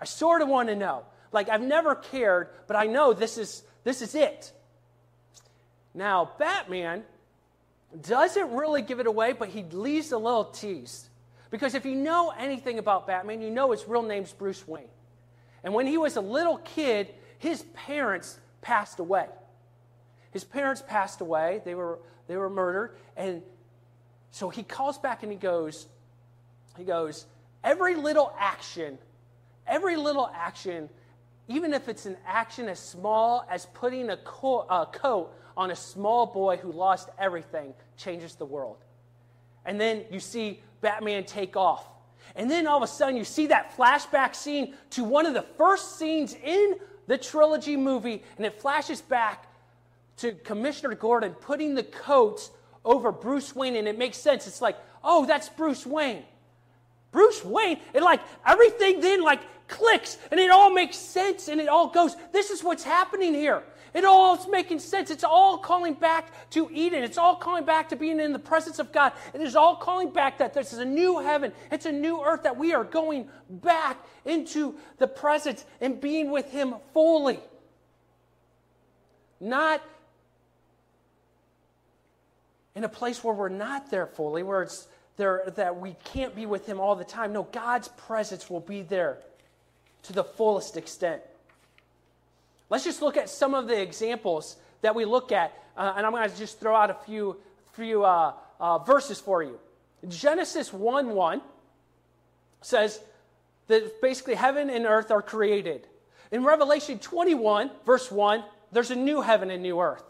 I 0.00 0.04
sort 0.04 0.42
of 0.42 0.48
want 0.48 0.68
to 0.68 0.76
know. 0.76 1.04
Like 1.32 1.48
I've 1.48 1.62
never 1.62 1.94
cared, 1.94 2.48
but 2.66 2.76
I 2.76 2.84
know 2.84 3.12
this 3.12 3.38
is 3.38 3.62
this 3.84 4.02
is 4.02 4.14
it. 4.14 4.52
Now, 5.94 6.30
Batman 6.38 7.04
doesn't 8.00 8.52
really 8.52 8.82
give 8.82 9.00
it 9.00 9.06
away, 9.06 9.32
but 9.32 9.48
he 9.48 9.62
leaves 9.64 10.12
a 10.12 10.18
little 10.18 10.44
tease. 10.44 11.08
Because 11.50 11.74
if 11.74 11.84
you 11.84 11.94
know 11.94 12.32
anything 12.38 12.78
about 12.78 13.06
Batman, 13.06 13.42
you 13.42 13.50
know 13.50 13.72
his 13.72 13.86
real 13.86 14.02
name's 14.02 14.32
Bruce 14.32 14.66
Wayne. 14.66 14.88
And 15.62 15.74
when 15.74 15.86
he 15.86 15.98
was 15.98 16.16
a 16.16 16.20
little 16.20 16.58
kid, 16.58 17.12
his 17.38 17.62
parents 17.74 18.38
passed 18.62 18.98
away. 18.98 19.26
His 20.30 20.44
parents 20.44 20.82
passed 20.86 21.20
away, 21.20 21.60
they 21.64 21.74
were, 21.74 21.98
they 22.26 22.36
were 22.36 22.48
murdered. 22.48 22.96
And 23.16 23.42
so 24.30 24.48
he 24.48 24.62
calls 24.62 24.96
back 24.96 25.22
and 25.22 25.30
he 25.30 25.36
goes, 25.36 25.86
he 26.78 26.84
goes, 26.84 27.26
every 27.62 27.94
little 27.94 28.32
action, 28.38 28.96
every 29.66 29.96
little 29.96 30.30
action, 30.34 30.88
even 31.48 31.74
if 31.74 31.88
it's 31.88 32.06
an 32.06 32.16
action 32.26 32.68
as 32.68 32.78
small 32.78 33.46
as 33.50 33.66
putting 33.66 34.10
a, 34.10 34.16
co- 34.18 34.66
a 34.70 34.86
coat 34.86 35.32
on 35.56 35.70
a 35.70 35.76
small 35.76 36.26
boy 36.26 36.56
who 36.56 36.72
lost 36.72 37.08
everything, 37.18 37.74
changes 37.96 38.34
the 38.34 38.46
world. 38.46 38.78
And 39.64 39.80
then 39.80 40.04
you 40.10 40.20
see 40.20 40.60
Batman 40.80 41.24
take 41.24 41.56
off. 41.56 41.86
And 42.36 42.50
then 42.50 42.66
all 42.66 42.78
of 42.78 42.82
a 42.82 42.86
sudden, 42.86 43.16
you 43.16 43.24
see 43.24 43.48
that 43.48 43.76
flashback 43.76 44.34
scene 44.34 44.74
to 44.90 45.04
one 45.04 45.26
of 45.26 45.34
the 45.34 45.42
first 45.42 45.98
scenes 45.98 46.34
in 46.42 46.76
the 47.06 47.18
trilogy 47.18 47.76
movie, 47.76 48.22
and 48.36 48.46
it 48.46 48.60
flashes 48.60 49.00
back 49.00 49.46
to 50.18 50.32
Commissioner 50.32 50.94
Gordon 50.94 51.32
putting 51.32 51.74
the 51.74 51.82
coats 51.82 52.50
over 52.84 53.12
Bruce 53.12 53.54
Wayne, 53.54 53.76
and 53.76 53.88
it 53.88 53.98
makes 53.98 54.16
sense. 54.16 54.46
It's 54.46 54.62
like, 54.62 54.76
oh, 55.02 55.26
that's 55.26 55.48
Bruce 55.48 55.84
Wayne. 55.84 56.22
Bruce 57.10 57.44
Wayne, 57.44 57.78
and 57.94 58.04
like 58.04 58.20
everything 58.46 59.00
then 59.00 59.22
like 59.22 59.40
clicks 59.72 60.18
and 60.30 60.38
it 60.38 60.50
all 60.50 60.70
makes 60.70 60.96
sense 60.96 61.48
and 61.48 61.60
it 61.60 61.68
all 61.68 61.88
goes, 61.88 62.14
this 62.30 62.50
is 62.50 62.62
what's 62.62 62.84
happening 62.84 63.34
here. 63.34 63.64
It 63.94 64.04
all 64.04 64.36
is 64.36 64.46
making 64.48 64.78
sense. 64.78 65.10
It's 65.10 65.24
all 65.24 65.58
calling 65.58 65.94
back 65.94 66.50
to 66.50 66.70
Eden. 66.72 67.02
It's 67.02 67.18
all 67.18 67.36
calling 67.36 67.64
back 67.64 67.88
to 67.90 67.96
being 67.96 68.20
in 68.20 68.32
the 68.32 68.38
presence 68.38 68.78
of 68.78 68.90
God. 68.90 69.12
It 69.34 69.40
is 69.40 69.54
all 69.54 69.76
calling 69.76 70.10
back 70.10 70.38
that 70.38 70.54
this 70.54 70.72
is 70.72 70.78
a 70.78 70.84
new 70.84 71.18
heaven. 71.18 71.52
It's 71.70 71.84
a 71.84 71.92
new 71.92 72.22
earth 72.22 72.44
that 72.44 72.56
we 72.56 72.72
are 72.72 72.84
going 72.84 73.28
back 73.50 73.98
into 74.24 74.76
the 74.98 75.06
presence 75.06 75.64
and 75.80 76.00
being 76.00 76.30
with 76.30 76.50
Him 76.50 76.76
fully. 76.94 77.40
Not 79.40 79.82
in 82.74 82.84
a 82.84 82.88
place 82.88 83.22
where 83.22 83.34
we're 83.34 83.50
not 83.50 83.90
there 83.90 84.06
fully, 84.06 84.42
where 84.42 84.62
it's 84.62 84.88
there 85.18 85.42
that 85.56 85.78
we 85.78 85.96
can't 86.04 86.34
be 86.34 86.46
with 86.46 86.64
Him 86.64 86.80
all 86.80 86.96
the 86.96 87.04
time. 87.04 87.34
No, 87.34 87.42
God's 87.42 87.88
presence 87.88 88.48
will 88.48 88.60
be 88.60 88.80
there 88.80 89.18
to 90.04 90.12
the 90.12 90.24
fullest 90.24 90.76
extent. 90.76 91.22
Let's 92.70 92.84
just 92.84 93.02
look 93.02 93.16
at 93.16 93.28
some 93.28 93.54
of 93.54 93.68
the 93.68 93.80
examples 93.80 94.56
that 94.80 94.94
we 94.94 95.04
look 95.04 95.32
at, 95.32 95.52
uh, 95.76 95.94
and 95.96 96.06
I'm 96.06 96.12
going 96.12 96.28
to 96.28 96.36
just 96.36 96.58
throw 96.58 96.74
out 96.74 96.90
a 96.90 96.94
few, 96.94 97.36
few 97.72 98.04
uh, 98.04 98.32
uh, 98.60 98.78
verses 98.78 99.20
for 99.20 99.42
you. 99.42 99.58
Genesis 100.08 100.72
1 100.72 101.10
1 101.10 101.42
says 102.60 103.00
that 103.68 104.00
basically 104.00 104.34
heaven 104.34 104.70
and 104.70 104.86
earth 104.86 105.10
are 105.10 105.22
created. 105.22 105.86
In 106.30 106.44
Revelation 106.44 106.98
21, 106.98 107.70
verse 107.84 108.10
1, 108.10 108.42
there's 108.72 108.90
a 108.90 108.96
new 108.96 109.20
heaven 109.20 109.50
and 109.50 109.62
new 109.62 109.80
earth. 109.80 110.02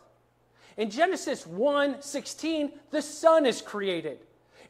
In 0.77 0.89
Genesis 0.89 1.47
1 1.47 2.01
16, 2.01 2.73
the 2.91 3.03
sun 3.03 3.45
is 3.45 3.61
created. 3.61 4.19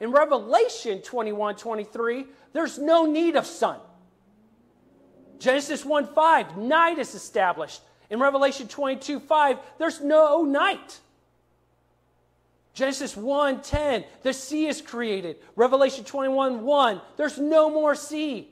In 0.01 0.11
Revelation 0.11 1.01
21 1.03 1.57
23, 1.57 2.27
there's 2.53 2.79
no 2.79 3.05
need 3.05 3.37
of 3.37 3.47
sun. 3.47 3.79
Genesis 5.43 5.85
1 5.85 6.07
5, 6.07 6.57
night 6.57 6.99
is 6.99 7.17
established. 7.17 7.83
In 8.11 8.21
Revelation 8.21 8.69
22 8.69 9.19
5, 9.19 9.59
there's 9.77 10.01
no 10.01 10.45
night. 10.45 11.01
Genesis 12.75 13.17
1 13.17 13.61
10, 13.61 14.05
the 14.23 14.33
sea 14.33 14.67
is 14.67 14.81
created. 14.81 15.37
Revelation 15.57 16.05
21 16.05 16.63
1, 16.63 17.01
there's 17.17 17.39
no 17.39 17.69
more 17.71 17.97
sea. 17.97 18.51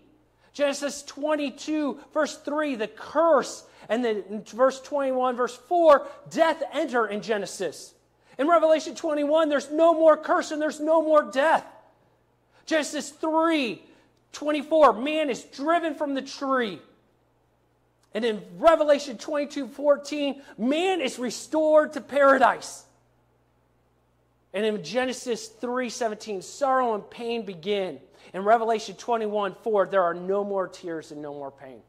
Genesis 0.53 1.05
22, 1.05 2.01
verse 2.13 2.37
3, 2.39 2.75
the 2.75 2.89
curse. 2.89 3.65
And 3.89 4.05
then 4.05 4.43
verse 4.45 4.81
21, 4.81 5.37
verse 5.37 5.57
4, 5.57 6.09
death 6.29 6.61
enter 6.73 7.07
in 7.07 7.23
Genesis. 7.23 7.95
In 8.37 8.49
Revelation 8.49 8.97
21, 8.97 9.49
there's 9.49 9.71
no 9.71 9.95
more 9.95 10.17
curse 10.17 10.51
and 10.51 10.61
there's 10.61 10.81
no 10.81 11.03
more 11.03 11.31
death. 11.31 11.65
Genesis 12.67 13.11
3, 13.11 13.81
24, 14.33 14.95
man 14.95 15.31
is 15.31 15.43
driven 15.45 15.95
from 15.95 16.15
the 16.15 16.23
tree. 16.23 16.81
And 18.15 18.25
in 18.25 18.43
Revelation 18.59 19.19
22 19.19 19.69
14, 19.69 20.43
man 20.59 21.01
is 21.01 21.19
restored 21.19 21.93
to 21.93 22.01
paradise. 22.01 22.85
And 24.53 24.67
in 24.67 24.83
Genesis 24.83 25.49
3:17, 25.49 26.43
sorrow 26.43 26.95
and 26.95 27.09
pain 27.09 27.45
begin. 27.45 28.01
In 28.35 28.45
Revelation 28.45 28.97
21 28.97 29.55
4, 29.63 29.87
there 29.87 30.03
are 30.03 30.15
no 30.15 30.45
more 30.45 30.67
tears 30.67 31.13
and 31.13 31.23
no 31.23 31.33
more 31.33 31.51
pain. 31.51 31.83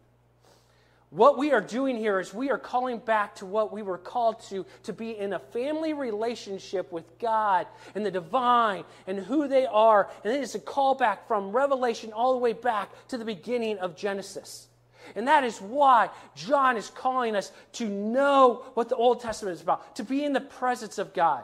What 1.12 1.38
we 1.38 1.52
are 1.52 1.60
doing 1.60 1.98
here 1.98 2.22
is 2.22 2.34
we 2.34 2.52
are 2.52 2.58
calling 2.58 2.98
back 2.98 3.36
to 3.36 3.46
what 3.46 3.74
we 3.74 3.82
were 3.82 3.98
called 3.98 4.40
to, 4.44 4.66
to 4.84 4.94
be 4.94 5.18
in 5.18 5.34
a 5.34 5.40
family 5.40 5.92
relationship 5.92 6.90
with 6.90 7.20
God 7.20 7.68
and 7.94 8.06
the 8.06 8.12
divine 8.12 8.86
and 9.08 9.20
who 9.20 9.50
they 9.50 9.66
are. 9.66 10.10
And 10.24 10.34
it 10.34 10.42
is 10.42 10.56
a 10.56 10.60
callback 10.60 11.28
from 11.28 11.52
Revelation 11.52 12.14
all 12.14 12.32
the 12.32 12.40
way 12.40 12.54
back 12.54 12.92
to 13.10 13.18
the 13.18 13.26
beginning 13.26 13.78
of 13.80 13.98
Genesis. 13.98 14.70
And 15.14 15.28
that 15.28 15.44
is 15.44 15.60
why 15.60 16.12
John 16.34 16.78
is 16.78 16.90
calling 16.90 17.36
us 17.36 17.52
to 17.74 17.90
know 17.90 18.64
what 18.76 18.88
the 18.88 18.96
Old 18.96 19.20
Testament 19.20 19.56
is 19.56 19.62
about, 19.62 19.98
to 19.98 20.06
be 20.06 20.24
in 20.24 20.32
the 20.32 20.40
presence 20.40 20.98
of 20.98 21.14
God. 21.14 21.44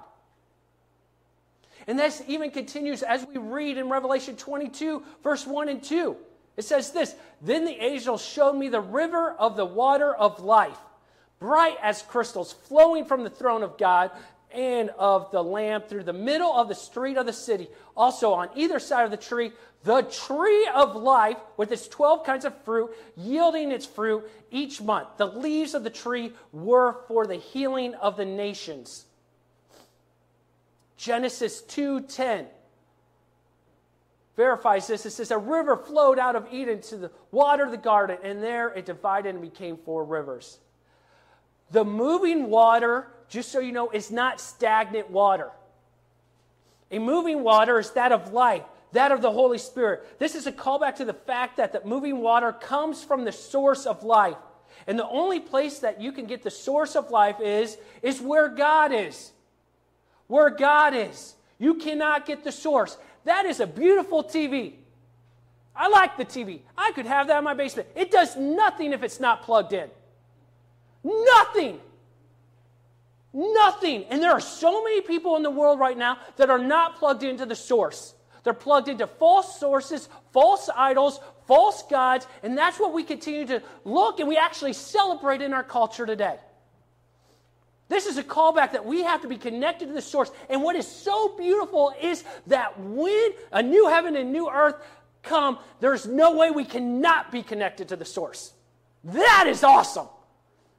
And 1.88 2.00
this 2.00 2.24
even 2.26 2.52
continues 2.52 3.04
as 3.04 3.28
we 3.28 3.38
read 3.38 3.78
in 3.78 3.90
Revelation 3.90 4.38
22, 4.38 5.04
verse 5.24 5.46
1 5.46 5.68
and 5.68 5.84
2. 5.84 6.16
It 6.58 6.66
says 6.66 6.92
this 6.92 7.16
Then 7.42 7.66
the 7.66 7.82
angel 7.82 8.18
showed 8.18 8.54
me 8.54 8.68
the 8.68 8.82
river 8.82 9.32
of 9.32 9.56
the 9.56 9.66
water 9.66 10.14
of 10.14 10.42
life, 10.42 10.80
bright 11.40 11.78
as 11.82 12.02
crystals, 12.02 12.52
flowing 12.52 13.06
from 13.06 13.24
the 13.24 13.30
throne 13.30 13.64
of 13.64 13.78
God 13.78 14.12
and 14.52 14.90
of 14.98 15.30
the 15.32 15.44
Lamb 15.44 15.84
through 15.88 16.04
the 16.04 16.14
middle 16.14 16.52
of 16.52 16.68
the 16.68 16.76
street 16.76 17.18
of 17.18 17.26
the 17.26 17.34
city. 17.34 17.68
Also, 17.96 18.34
on 18.34 18.50
either 18.56 18.80
side 18.80 19.06
of 19.06 19.12
the 19.12 19.18
tree, 19.18 19.52
the 19.84 20.02
tree 20.02 20.68
of 20.74 20.96
life 20.96 21.38
with 21.58 21.72
its 21.72 21.88
12 21.88 22.26
kinds 22.26 22.46
of 22.46 22.64
fruit, 22.64 22.92
yielding 23.16 23.72
its 23.72 23.86
fruit 23.86 24.30
each 24.50 24.82
month. 24.82 25.10
The 25.18 25.28
leaves 25.28 25.74
of 25.74 25.84
the 25.84 25.90
tree 25.90 26.34
were 26.52 26.98
for 27.08 27.28
the 27.28 27.36
healing 27.36 27.94
of 27.96 28.18
the 28.18 28.26
nations. 28.26 29.06
Genesis 30.98 31.62
2:10 31.62 32.48
verifies 34.38 34.88
this. 34.88 35.06
It 35.06 35.12
says 35.12 35.32
a 35.32 35.38
river 35.38 35.76
flowed 35.76 36.18
out 36.18 36.38
of 36.38 36.48
Eden 36.52 36.80
to 36.84 36.96
the 36.96 37.12
water 37.32 37.66
of 37.66 37.72
the 37.72 37.78
garden, 37.78 38.18
and 38.24 38.42
there 38.42 38.70
it 38.70 38.86
divided 38.86 39.36
and 39.36 39.42
became 39.42 39.76
four 39.76 40.06
rivers. 40.06 40.60
The 41.72 41.84
moving 41.84 42.50
water, 42.50 43.08
just 43.28 43.52
so 43.52 43.60
you 43.60 43.74
know, 43.74 43.90
is 43.90 44.10
not 44.10 44.40
stagnant 44.40 45.10
water. 45.10 45.52
A 46.90 47.00
moving 47.00 47.44
water 47.44 47.78
is 47.80 47.92
that 47.92 48.14
of 48.14 48.32
life, 48.32 48.64
that 48.94 49.12
of 49.12 49.22
the 49.22 49.32
Holy 49.32 49.58
Spirit. 49.58 50.18
This 50.20 50.36
is 50.36 50.48
a 50.48 50.52
callback 50.54 50.96
to 50.96 51.06
the 51.06 51.14
fact 51.14 51.58
that 51.58 51.74
the 51.74 51.84
moving 51.84 52.22
water 52.22 52.54
comes 52.54 53.04
from 53.04 53.26
the 53.26 53.34
source 53.34 53.86
of 53.86 54.04
life. 54.04 54.38
And 54.86 54.98
the 54.98 55.10
only 55.10 55.42
place 55.42 55.80
that 55.80 56.00
you 56.00 56.14
can 56.14 56.28
get 56.28 56.44
the 56.44 56.52
source 56.52 56.96
of 56.96 57.12
life 57.12 57.42
is, 57.42 57.78
is 58.02 58.22
where 58.22 58.48
God 58.48 58.94
is 58.94 59.34
where 60.28 60.50
God 60.50 60.94
is. 60.94 61.36
You 61.58 61.76
cannot 61.76 62.26
get 62.26 62.44
the 62.44 62.52
source. 62.52 62.98
That 63.28 63.46
is 63.46 63.60
a 63.60 63.68
beautiful 63.68 64.24
TV. 64.24 64.76
I 65.76 65.90
like 65.90 66.16
the 66.16 66.24
TV. 66.24 66.62
I 66.78 66.94
could 66.96 67.06
have 67.06 67.28
that 67.28 67.40
in 67.40 67.44
my 67.44 67.54
basement. 67.54 67.90
It 67.94 68.10
does 68.10 68.38
nothing 68.38 68.94
if 68.94 69.04
it's 69.04 69.20
not 69.20 69.44
plugged 69.44 69.74
in. 69.74 69.90
Nothing. 71.04 71.82
Nothing. 73.34 74.06
And 74.06 74.24
there 74.24 74.32
are 74.32 74.40
so 74.40 74.82
many 74.82 75.02
people 75.02 75.36
in 75.36 75.44
the 75.44 75.52
world 75.52 75.78
right 75.78 75.98
now 75.98 76.20
that 76.38 76.50
are 76.50 76.58
not 76.58 76.96
plugged 76.96 77.24
into 77.24 77.46
the 77.46 77.54
source. 77.54 78.16
They're 78.46 78.54
plugged 78.54 78.88
into 78.88 79.08
false 79.08 79.60
sources, 79.60 80.08
false 80.32 80.70
idols, 80.74 81.20
false 81.48 81.84
gods, 81.90 82.26
and 82.44 82.58
that's 82.58 82.80
what 82.80 82.94
we 82.94 83.04
continue 83.04 83.46
to 83.48 83.62
look 83.84 84.22
and 84.22 84.30
we 84.30 84.38
actually 84.38 84.72
celebrate 84.72 85.42
in 85.42 85.54
our 85.54 85.64
culture 85.64 86.06
today. 86.06 86.38
This 87.90 88.06
is 88.06 88.18
a 88.18 88.24
callback 88.24 88.74
that 88.74 88.86
we 88.86 89.04
have 89.04 89.22
to 89.22 89.28
be 89.28 89.38
connected 89.38 89.88
to 89.88 89.94
the 89.94 90.02
source. 90.02 90.30
And 90.50 90.62
what 90.62 90.76
is 90.76 90.88
so 90.88 91.36
beautiful 91.38 91.94
is 92.02 92.24
that 92.48 92.80
when 92.80 93.32
a 93.52 93.64
new 93.64 93.88
heaven 93.88 94.16
and 94.16 94.32
new 94.32 94.50
earth 94.50 94.76
come, 95.24 95.60
there's 95.80 96.06
no 96.06 96.36
way 96.36 96.52
we 96.52 96.66
cannot 96.66 97.32
be 97.32 97.44
connected 97.44 97.90
to 97.90 97.96
the 97.96 98.06
source. 98.06 98.54
That 99.04 99.46
is 99.48 99.64
awesome. 99.64 100.08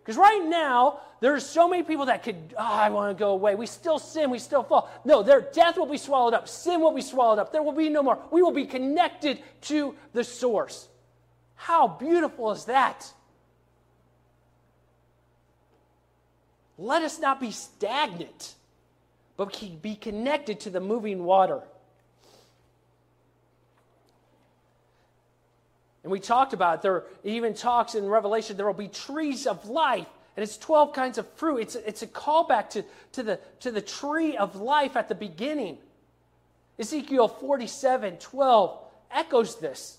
Because 0.01 0.19
right 0.19 0.45
now, 0.45 1.01
there's 1.21 1.45
so 1.45 1.69
many 1.69 1.83
people 1.83 2.07
that 2.07 2.23
could, 2.23 2.55
oh, 2.59 2.63
I 2.63 2.89
want 2.91 3.17
to 3.17 3.19
go 3.19 3.31
away. 3.31 3.55
We 3.55 3.67
still 3.67 3.99
sin, 3.99 4.31
we 4.31 4.39
still 4.39 4.63
fall. 4.63 4.91
No, 5.05 5.23
their 5.23 5.41
death 5.41 5.77
will 5.77 5.87
be 5.87 5.99
swallowed 5.99 6.35
up, 6.35 6.49
sin 6.49 6.81
will 6.81 6.95
be 6.95 7.03
swallowed 7.03 7.39
up. 7.39 7.53
There 7.53 7.63
will 7.63 7.73
be 7.73 7.89
no 7.89 8.03
more. 8.03 8.19
We 8.31 8.43
will 8.43 8.53
be 8.53 8.65
connected 8.65 9.43
to 9.63 9.95
the 10.13 10.25
source. 10.25 10.89
How 11.55 11.89
beautiful 11.89 12.53
is 12.53 12.67
that? 12.67 13.13
Let 16.79 17.03
us 17.03 17.19
not 17.19 17.41
be 17.41 17.51
stagnant, 17.51 18.55
but 19.37 19.61
be 19.83 19.97
connected 19.97 20.61
to 20.61 20.71
the 20.71 20.81
moving 20.81 21.25
water. 21.25 21.61
And 26.05 26.13
we 26.13 26.21
talked 26.21 26.53
about 26.53 26.77
it. 26.77 26.83
There 26.83 27.05
even 27.25 27.53
talks 27.53 27.97
in 27.97 28.07
Revelation 28.07 28.57
there 28.57 28.65
will 28.65 28.73
be 28.73 28.89
trees 28.89 29.47
of 29.49 29.69
life, 29.69 30.07
and 30.37 30.43
it's 30.45 30.57
12 30.57 30.93
kinds 30.93 31.19
of 31.19 31.29
fruit. 31.33 31.59
It's, 31.59 31.75
it's 31.75 32.03
a 32.03 32.07
callback 32.07 32.71
to, 32.71 32.85
to, 33.13 33.25
the, 33.25 33.41
to 33.61 33.73
the 33.73 33.83
tree 33.83 34.37
of 34.37 34.55
life 34.55 34.97
at 34.97 35.09
the 35.09 35.17
beginning. 35.17 35.79
Ezekiel 36.79 37.27
47 37.27 38.19
12 38.19 38.79
echoes 39.11 39.59
this. 39.59 39.99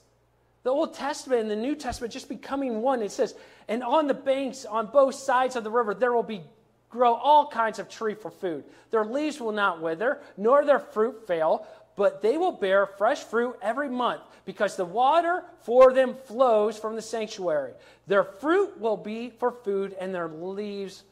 The 0.63 0.69
Old 0.69 0.93
Testament 0.93 1.41
and 1.41 1.51
the 1.51 1.55
New 1.57 1.75
Testament 1.75 2.13
just 2.13 2.29
becoming 2.29 2.81
one. 2.81 3.01
It 3.01 3.11
says, 3.11 3.35
And 3.67 3.83
on 3.83 4.07
the 4.07 4.13
banks 4.13 4.63
on 4.63 4.87
both 4.87 5.15
sides 5.15 5.57
of 5.57 5.65
the 5.65 5.71
river 5.71 5.93
there 5.93 6.13
will 6.13 6.23
be 6.23 6.41
grow 6.89 7.13
all 7.13 7.47
kinds 7.47 7.79
of 7.79 7.89
tree 7.89 8.15
for 8.15 8.31
food. 8.31 8.63
Their 8.91 9.05
leaves 9.05 9.39
will 9.39 9.51
not 9.51 9.81
wither, 9.81 10.19
nor 10.37 10.65
their 10.65 10.79
fruit 10.79 11.27
fail, 11.27 11.65
but 11.95 12.21
they 12.21 12.37
will 12.37 12.51
bear 12.51 12.85
fresh 12.85 13.19
fruit 13.19 13.57
every 13.61 13.89
month, 13.89 14.21
because 14.45 14.75
the 14.75 14.85
water 14.85 15.43
for 15.61 15.93
them 15.93 16.15
flows 16.25 16.77
from 16.77 16.95
the 16.95 17.01
sanctuary. 17.01 17.73
Their 18.07 18.23
fruit 18.23 18.79
will 18.79 18.97
be 18.97 19.29
for 19.29 19.51
food, 19.51 19.95
and 19.99 20.13
their 20.13 20.29
leaves 20.29 21.03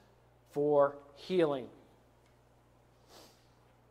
for 0.51 0.95
healing. 1.15 1.67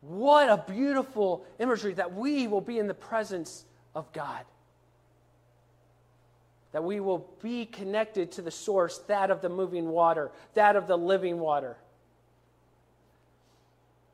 What 0.01 0.49
a 0.49 0.63
beautiful 0.71 1.45
imagery 1.59 1.93
that 1.93 2.13
we 2.13 2.47
will 2.47 2.61
be 2.61 2.79
in 2.79 2.87
the 2.87 2.93
presence 2.93 3.63
of 3.95 4.11
God 4.13 4.43
that 6.77 6.83
we 6.83 6.99
will 6.99 7.27
be 7.41 7.65
connected 7.65 8.31
to 8.33 8.43
the 8.43 8.51
source, 8.51 8.99
that 9.07 9.31
of 9.31 9.41
the 9.41 9.49
moving 9.49 9.89
water, 9.89 10.29
that 10.53 10.75
of 10.75 10.85
the 10.85 10.95
living 10.95 11.39
water. 11.39 11.75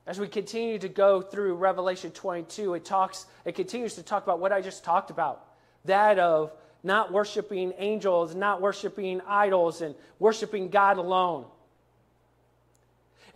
As 0.08 0.18
we 0.18 0.30
continue 0.30 0.80
to 0.80 0.88
go 0.88 1.22
through 1.22 1.56
Revelation 1.56 2.12
22, 2.12 2.76
it 2.76 2.86
talks, 2.86 3.26
it 3.44 3.56
continues 3.56 3.96
to 3.96 4.02
talk 4.02 4.24
about 4.24 4.40
what 4.40 4.54
I 4.54 4.62
just 4.62 4.86
talked 4.86 5.10
about. 5.10 5.46
That 5.84 6.20
of 6.20 6.54
not 6.84 7.12
worshiping 7.12 7.74
angels, 7.80 8.34
not 8.34 8.62
worshiping 8.62 9.20
idols, 9.28 9.82
and 9.82 9.94
worshiping 10.18 10.70
God 10.70 10.98
alone. 10.98 11.44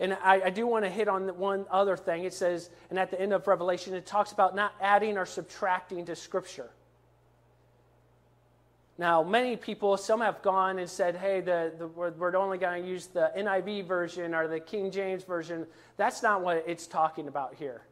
And 0.00 0.16
I, 0.24 0.40
I 0.40 0.48
do 0.48 0.66
want 0.66 0.86
to 0.86 0.90
hit 0.90 1.06
on 1.06 1.28
one 1.36 1.66
other 1.70 1.98
thing. 1.98 2.24
It 2.24 2.32
says, 2.32 2.70
and 2.88 2.98
at 2.98 3.10
the 3.10 3.20
end 3.20 3.34
of 3.34 3.46
Revelation, 3.46 3.92
it 3.92 4.06
talks 4.06 4.32
about 4.32 4.56
not 4.56 4.72
adding 4.80 5.18
or 5.18 5.26
subtracting 5.26 6.06
to 6.06 6.16
Scripture. 6.16 6.70
Now, 8.98 9.22
many 9.22 9.56
people, 9.56 9.96
some 9.96 10.20
have 10.20 10.42
gone 10.42 10.80
and 10.80 10.90
said, 10.90 11.14
hey, 11.14 11.40
the, 11.40 11.72
the, 11.78 11.86
we're, 11.86 12.10
we're 12.10 12.36
only 12.36 12.58
going 12.58 12.82
to 12.82 12.88
use 12.88 13.06
the 13.06 13.30
NIV 13.38 13.86
version 13.86 14.34
or 14.34 14.48
the 14.48 14.58
King 14.58 14.90
James 14.90 15.22
version. 15.22 15.68
That's 15.96 16.20
not 16.20 16.42
what 16.42 16.64
it's 16.66 16.88
talking 16.88 17.28
about 17.28 17.54
here. 17.54 17.82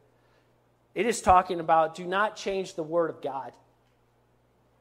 It 0.97 1.07
is 1.07 1.23
talking 1.23 1.61
about 1.61 1.95
do 1.95 2.05
not 2.05 2.35
change 2.35 2.75
the 2.75 2.83
word 2.83 3.11
of 3.11 3.23
God. 3.23 3.53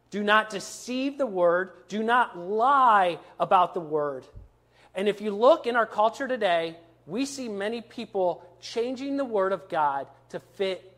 Do 0.09 0.23
not 0.23 0.49
deceive 0.49 1.19
the 1.19 1.27
word. 1.27 1.71
Do 1.89 2.01
not 2.01 2.37
lie 2.37 3.19
about 3.39 3.75
the 3.75 3.81
word. 3.81 4.25
And 4.95 5.07
if 5.07 5.21
you 5.21 5.29
look 5.29 5.67
in 5.67 5.75
our 5.75 5.85
culture 5.85 6.27
today, 6.27 6.77
we 7.05 7.25
see 7.25 7.49
many 7.49 7.81
people 7.81 8.43
changing 8.61 9.17
the 9.17 9.25
word 9.25 9.51
of 9.51 9.69
God 9.69 10.07
to 10.29 10.39
fit 10.39 10.91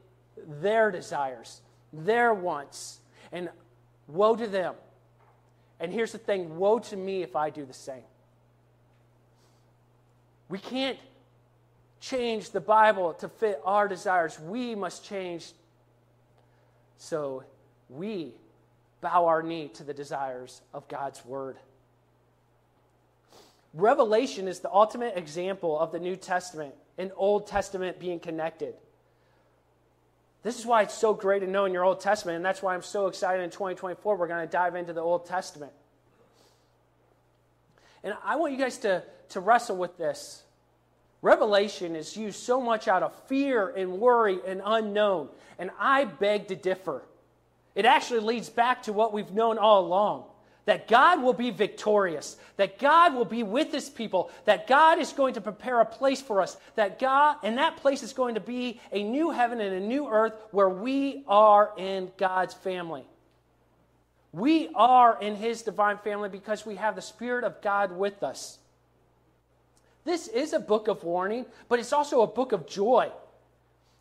their 0.62 0.90
desires, 0.90 1.62
their 1.92 2.34
wants. 2.34 3.00
And 3.34 3.50
woe 4.08 4.36
to 4.36 4.48
them 4.48 4.76
and 5.80 5.92
here's 5.92 6.12
the 6.12 6.18
thing 6.18 6.58
woe 6.58 6.80
to 6.80 6.96
me 6.96 7.24
if 7.24 7.36
I 7.36 7.50
do 7.50 7.66
the 7.66 7.74
same. 7.74 8.04
We 10.50 10.60
can't 10.60 10.98
change 12.00 12.52
the 12.52 12.62
Bible 12.62 13.14
to 13.16 13.30
fit 13.30 13.62
our 13.66 13.88
desires. 13.88 14.40
We 14.40 14.76
must 14.76 15.06
change 15.06 15.52
so 16.98 17.44
we 17.90 18.34
bow 19.02 19.28
our 19.28 19.44
knee 19.44 19.70
to 19.76 19.84
the 19.84 19.94
desires 19.94 20.62
of 20.74 20.88
God's 20.88 21.24
Word. 21.26 21.58
Revelation 23.74 24.48
is 24.48 24.60
the 24.60 24.72
ultimate 24.72 25.16
example 25.16 25.80
of 25.80 25.92
the 25.92 26.00
New 26.00 26.16
Testament 26.16 26.74
and 26.98 27.12
Old 27.16 27.46
Testament 27.46 28.00
being 28.00 28.20
connected. 28.20 28.74
This 30.44 30.60
is 30.60 30.66
why 30.66 30.84
it's 30.84 30.94
so 30.94 31.14
great 31.14 31.40
to 31.40 31.48
know 31.48 31.66
in 31.66 31.74
your 31.74 31.84
Old 31.84 32.00
Testament, 32.00 32.36
and 32.36 32.46
that's 32.46 32.62
why 32.62 32.74
I'm 32.74 32.82
so 32.82 33.08
excited 33.08 33.44
in 33.44 33.50
2024 33.50 34.16
we're 34.16 34.28
going 34.28 34.46
to 34.46 34.52
dive 34.52 34.76
into 34.76 34.94
the 34.94 35.02
Old 35.02 35.26
Testament. 35.26 35.74
And 38.04 38.14
I 38.24 38.36
want 38.36 38.54
you 38.54 38.60
guys 38.60 38.78
to, 38.80 39.04
to 39.30 39.40
wrestle 39.40 39.78
with 39.78 39.98
this. 39.98 40.44
Revelation 41.22 41.96
is 41.96 42.16
used 42.16 42.40
so 42.40 42.62
much 42.62 42.88
out 42.88 43.04
of 43.04 43.14
fear 43.24 43.68
and 43.68 43.94
worry 43.94 44.38
and 44.46 44.62
unknown, 44.64 45.30
and 45.58 45.72
I 45.80 46.06
beg 46.06 46.48
to 46.50 46.56
differ. 46.56 47.02
It 47.76 47.86
actually 47.86 48.22
leads 48.22 48.50
back 48.50 48.84
to 48.84 48.94
what 48.94 49.14
we've 49.14 49.32
known 49.32 49.58
all 49.58 49.86
along 49.86 50.26
that 50.68 50.86
God 50.90 51.24
will 51.24 51.34
be 51.34 51.50
victorious, 51.50 52.36
that 52.58 52.78
God 52.78 53.16
will 53.16 53.26
be 53.26 53.42
with 53.42 53.72
his 53.72 53.90
people, 53.90 54.30
that 54.44 54.68
God 54.68 55.00
is 55.00 55.14
going 55.14 55.36
to 55.36 55.42
prepare 55.42 55.80
a 55.80 55.86
place 55.86 56.22
for 56.22 56.42
us, 56.42 56.58
that 56.76 57.00
God, 57.00 57.38
and 57.42 57.58
that 57.58 57.78
place 57.78 58.04
is 58.04 58.12
going 58.12 58.36
to 58.36 58.42
be 58.42 58.82
a 58.92 59.02
new 59.02 59.32
heaven 59.32 59.62
and 59.62 59.74
a 59.74 59.80
new 59.80 60.10
earth 60.10 60.34
where 60.52 60.68
we 60.68 61.24
are 61.26 61.72
in 61.78 62.12
God's 62.18 62.54
family. 62.54 63.06
We 64.34 64.68
are 64.76 65.18
in 65.22 65.38
his 65.38 65.62
divine 65.62 66.00
family 66.00 66.28
because 66.28 66.66
we 66.66 66.76
have 66.76 66.96
the 66.96 67.02
Spirit 67.02 67.46
of 67.46 67.62
God 67.62 67.94
with 67.94 68.22
us. 68.22 68.60
This 70.04 70.28
is 70.28 70.52
a 70.52 70.60
book 70.60 70.90
of 70.90 71.02
warning, 71.06 71.46
but 71.70 71.80
it's 71.80 71.94
also 71.94 72.24
a 72.24 72.28
book 72.28 72.52
of 72.52 72.68
joy. 72.68 73.10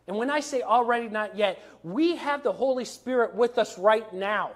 And 0.05 0.17
when 0.17 0.29
I 0.29 0.41
say 0.41 0.63
already 0.63 1.07
not 1.07 1.37
yet, 1.37 1.63
we 1.81 2.17
have 2.17 2.43
the 2.43 2.51
Holy 2.51 2.83
Spirit 2.83 3.35
with 3.35 3.57
us 3.57 3.79
right 3.79 4.13
now. 4.13 4.51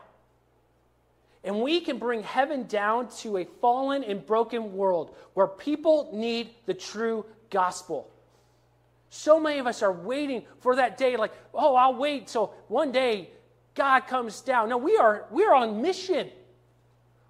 And 1.43 1.61
we 1.61 1.81
can 1.81 1.97
bring 1.97 2.21
heaven 2.21 2.67
down 2.67 3.09
to 3.19 3.37
a 3.37 3.45
fallen 3.61 4.03
and 4.03 4.25
broken 4.25 4.73
world 4.73 5.15
where 5.33 5.47
people 5.47 6.11
need 6.13 6.51
the 6.65 6.73
true 6.73 7.25
gospel. 7.49 8.09
So 9.09 9.39
many 9.39 9.59
of 9.59 9.67
us 9.67 9.81
are 9.81 9.91
waiting 9.91 10.43
for 10.59 10.75
that 10.75 10.97
day, 10.97 11.17
like, 11.17 11.33
oh, 11.53 11.75
I'll 11.75 11.95
wait 11.95 12.27
till 12.27 12.53
one 12.67 12.91
day 12.91 13.29
God 13.73 14.01
comes 14.01 14.41
down. 14.41 14.69
No, 14.69 14.77
we 14.77 14.97
are, 14.97 15.25
we 15.31 15.43
are 15.43 15.53
on 15.55 15.81
mission. 15.81 16.29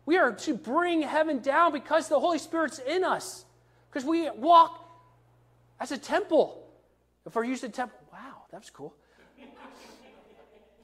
We 0.06 0.18
are 0.18 0.34
to 0.34 0.56
bring 0.56 1.02
heaven 1.02 1.40
down 1.40 1.72
because 1.72 2.10
the 2.10 2.20
Holy 2.20 2.38
Spirit's 2.38 2.80
in 2.80 3.04
us. 3.04 3.46
Because 3.90 4.06
we 4.06 4.30
walk 4.32 4.84
as 5.80 5.92
a 5.92 5.98
temple. 5.98 6.68
If 7.26 7.36
we're 7.36 7.46
used 7.46 7.62
to 7.62 7.70
temple, 7.70 7.98
wow, 8.12 8.44
that's 8.52 8.70
cool. 8.70 8.94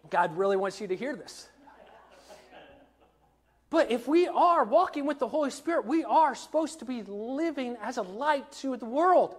God 0.09 0.37
really 0.37 0.55
wants 0.55 0.79
you 0.79 0.87
to 0.87 0.95
hear 0.95 1.15
this. 1.15 1.49
But 3.69 3.91
if 3.91 4.07
we 4.07 4.27
are 4.27 4.63
walking 4.63 5.05
with 5.05 5.19
the 5.19 5.27
Holy 5.27 5.51
Spirit, 5.51 5.85
we 5.85 6.03
are 6.03 6.35
supposed 6.35 6.79
to 6.79 6.85
be 6.85 7.03
living 7.03 7.75
as 7.81 7.97
a 7.97 8.01
light 8.01 8.49
to 8.61 8.77
the 8.77 8.85
world. 8.85 9.35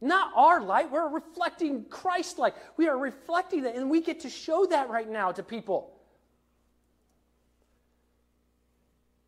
Not 0.00 0.32
our 0.34 0.60
light, 0.60 0.90
we're 0.90 1.08
reflecting 1.08 1.84
Christ 1.84 2.38
light. 2.38 2.54
We 2.76 2.88
are 2.88 2.98
reflecting 2.98 3.64
it, 3.64 3.76
and 3.76 3.90
we 3.90 4.00
get 4.00 4.20
to 4.20 4.30
show 4.30 4.66
that 4.66 4.90
right 4.90 5.08
now 5.08 5.32
to 5.32 5.42
people. 5.42 5.92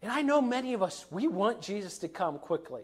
And 0.02 0.12
I 0.12 0.22
know 0.22 0.42
many 0.42 0.74
of 0.74 0.82
us, 0.82 1.06
we 1.10 1.28
want 1.28 1.62
Jesus 1.62 1.98
to 1.98 2.08
come 2.08 2.38
quickly. 2.38 2.82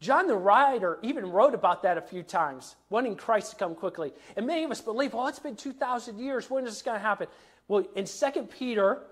John 0.00 0.26
the 0.26 0.36
writer 0.36 0.98
even 1.02 1.26
wrote 1.26 1.54
about 1.54 1.82
that 1.82 1.98
a 1.98 2.02
few 2.02 2.22
times, 2.22 2.76
wanting 2.88 3.16
Christ 3.16 3.50
to 3.50 3.56
come 3.56 3.74
quickly. 3.74 4.12
And 4.36 4.46
many 4.46 4.64
of 4.64 4.70
us 4.70 4.80
believe, 4.80 5.12
well, 5.14 5.28
it's 5.28 5.38
been 5.38 5.56
2,000 5.56 6.18
years. 6.18 6.48
When 6.48 6.64
is 6.64 6.74
this 6.74 6.82
going 6.82 6.96
to 6.96 7.02
happen? 7.02 7.26
Well, 7.68 7.84
in 7.94 8.06
2 8.06 8.42
Peter, 8.44 9.02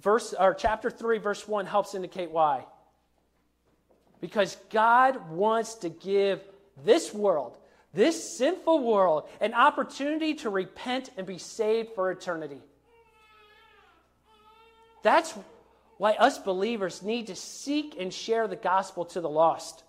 verse 0.00 0.34
or 0.38 0.54
chapter 0.54 0.90
3 0.90 1.18
verse 1.18 1.46
1 1.46 1.66
helps 1.66 1.94
indicate 1.94 2.30
why. 2.30 2.64
Because 4.20 4.56
god 4.70 5.30
wants 5.30 5.74
to 5.76 5.88
give 5.88 6.40
this 6.84 7.12
world 7.14 7.58
this 7.96 8.36
sinful 8.36 8.84
world 8.84 9.26
an 9.40 9.54
opportunity 9.54 10.34
to 10.34 10.50
repent 10.50 11.10
and 11.16 11.26
be 11.26 11.38
saved 11.38 11.94
for 11.94 12.10
eternity. 12.10 12.60
That's 15.02 15.34
why 15.96 16.12
us 16.12 16.38
believers 16.38 17.02
need 17.02 17.28
to 17.28 17.34
seek 17.34 17.96
and 17.98 18.12
share 18.12 18.46
the 18.48 18.56
gospel 18.56 19.06
to 19.06 19.22
the 19.22 19.30
lost 19.30 19.82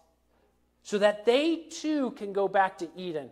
so 0.84 1.00
that 1.00 1.26
they 1.26 1.58
too 1.70 2.12
can 2.12 2.32
go 2.32 2.48
back 2.48 2.78
to 2.78 2.88
eden 2.96 3.30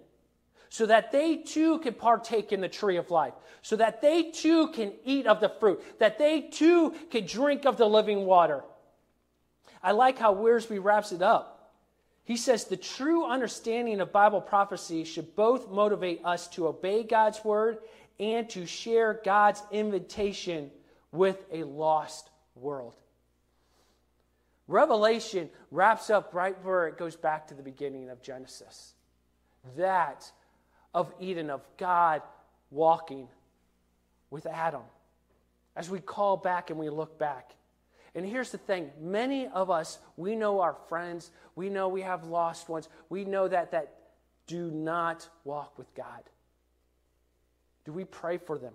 so 0.75 0.85
that 0.85 1.09
they 1.13 1.37
too 1.37 1.79
can 1.79 1.93
partake 1.93 2.51
in 2.51 2.59
the 2.59 2.67
tree 2.67 2.97
of 2.97 3.09
life, 3.09 3.31
so 3.61 3.77
that 3.77 4.01
they 4.01 4.23
too 4.23 4.67
can 4.73 4.91
eat 5.05 5.25
of 5.25 5.39
the 5.39 5.47
fruit, 5.47 5.81
that 5.99 6.17
they 6.17 6.41
too 6.41 6.93
can 7.09 7.25
drink 7.25 7.65
of 7.65 7.77
the 7.77 7.85
living 7.85 8.25
water. 8.25 8.61
I 9.81 9.93
like 9.93 10.19
how 10.19 10.35
Wiersbe 10.35 10.83
wraps 10.83 11.13
it 11.13 11.21
up. 11.21 11.71
He 12.25 12.35
says 12.35 12.65
the 12.65 12.75
true 12.75 13.25
understanding 13.25 14.01
of 14.01 14.11
Bible 14.11 14.41
prophecy 14.41 15.05
should 15.05 15.33
both 15.37 15.71
motivate 15.71 16.19
us 16.25 16.49
to 16.49 16.67
obey 16.67 17.03
God's 17.03 17.41
word 17.45 17.77
and 18.19 18.49
to 18.49 18.65
share 18.65 19.21
God's 19.23 19.63
invitation 19.71 20.71
with 21.13 21.37
a 21.53 21.63
lost 21.63 22.29
world. 22.53 22.95
Revelation 24.67 25.49
wraps 25.71 26.09
up 26.09 26.33
right 26.33 26.61
where 26.65 26.89
it 26.89 26.97
goes 26.97 27.15
back 27.15 27.47
to 27.47 27.53
the 27.53 27.63
beginning 27.63 28.09
of 28.09 28.21
Genesis. 28.21 28.93
That 29.77 30.29
of 30.95 31.13
Eden, 31.19 31.51
of 31.51 31.61
God 31.77 32.21
walking 32.71 33.27
with 34.31 34.47
Adam. 34.47 34.81
As 35.75 35.89
we 35.89 35.99
call 35.99 36.37
back 36.37 36.69
and 36.69 36.79
we 36.79 36.89
look 36.89 37.19
back. 37.19 37.51
And 38.15 38.25
here's 38.25 38.51
the 38.51 38.57
thing 38.57 38.91
many 38.99 39.45
of 39.47 39.69
us, 39.69 39.99
we 40.15 40.37
know 40.37 40.61
our 40.61 40.75
friends, 40.87 41.31
we 41.53 41.69
know 41.69 41.89
we 41.89 42.01
have 42.01 42.23
lost 42.23 42.69
ones, 42.69 42.87
we 43.09 43.25
know 43.25 43.47
that 43.47 43.71
that 43.71 43.93
do 44.47 44.71
not 44.71 45.27
walk 45.43 45.77
with 45.77 45.93
God. 45.95 46.23
Do 47.83 47.91
we 47.91 48.05
pray 48.05 48.37
for 48.37 48.57
them? 48.57 48.73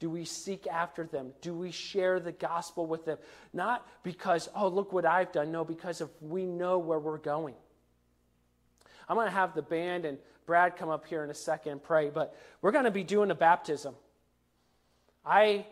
Do 0.00 0.10
we 0.10 0.24
seek 0.24 0.66
after 0.66 1.04
them? 1.04 1.32
Do 1.40 1.54
we 1.54 1.70
share 1.70 2.18
the 2.18 2.32
gospel 2.32 2.84
with 2.84 3.04
them? 3.04 3.18
Not 3.52 3.86
because, 4.02 4.48
oh, 4.56 4.68
look 4.68 4.92
what 4.92 5.06
I've 5.06 5.30
done. 5.30 5.52
No, 5.52 5.64
because 5.64 6.00
of 6.00 6.10
we 6.20 6.44
know 6.44 6.78
where 6.78 6.98
we're 6.98 7.16
going. 7.16 7.54
I'm 9.08 9.16
going 9.16 9.26
to 9.26 9.32
have 9.32 9.54
the 9.54 9.62
band 9.62 10.04
and 10.04 10.18
Brad 10.46 10.76
come 10.76 10.90
up 10.90 11.06
here 11.06 11.24
in 11.24 11.30
a 11.30 11.34
second 11.34 11.72
and 11.72 11.82
pray, 11.82 12.10
but 12.10 12.36
we're 12.60 12.72
going 12.72 12.84
to 12.84 12.90
be 12.90 13.04
doing 13.04 13.30
a 13.30 13.34
baptism. 13.34 13.94
I 15.24 15.66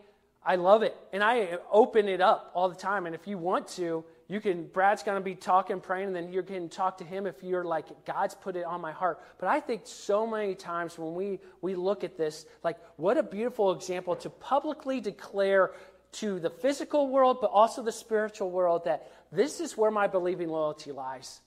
I 0.44 0.56
love 0.56 0.82
it, 0.82 0.96
and 1.12 1.22
I 1.22 1.58
open 1.70 2.08
it 2.08 2.20
up 2.20 2.50
all 2.54 2.68
the 2.68 2.74
time. 2.74 3.06
And 3.06 3.14
if 3.14 3.28
you 3.28 3.38
want 3.38 3.68
to, 3.68 4.04
you 4.26 4.40
can. 4.40 4.66
Brad's 4.66 5.04
going 5.04 5.18
to 5.18 5.24
be 5.24 5.36
talking, 5.36 5.80
praying, 5.80 6.08
and 6.08 6.16
then 6.16 6.32
you 6.32 6.42
can 6.42 6.68
talk 6.68 6.98
to 6.98 7.04
him 7.04 7.26
if 7.26 7.42
you're 7.42 7.64
like 7.64 7.86
God's 8.04 8.34
put 8.34 8.56
it 8.56 8.64
on 8.64 8.80
my 8.80 8.90
heart. 8.90 9.20
But 9.38 9.48
I 9.48 9.60
think 9.60 9.82
so 9.84 10.26
many 10.26 10.54
times 10.54 10.98
when 10.98 11.14
we 11.14 11.38
we 11.60 11.74
look 11.76 12.02
at 12.02 12.16
this, 12.16 12.44
like 12.64 12.76
what 12.96 13.18
a 13.18 13.22
beautiful 13.22 13.72
example 13.72 14.16
to 14.16 14.30
publicly 14.30 15.00
declare 15.00 15.72
to 16.12 16.40
the 16.40 16.50
physical 16.50 17.08
world, 17.08 17.38
but 17.40 17.50
also 17.52 17.82
the 17.82 17.92
spiritual 17.92 18.50
world 18.50 18.84
that 18.84 19.10
this 19.30 19.60
is 19.60 19.76
where 19.76 19.90
my 19.90 20.08
believing 20.08 20.48
loyalty 20.48 20.92
lies. 20.92 21.40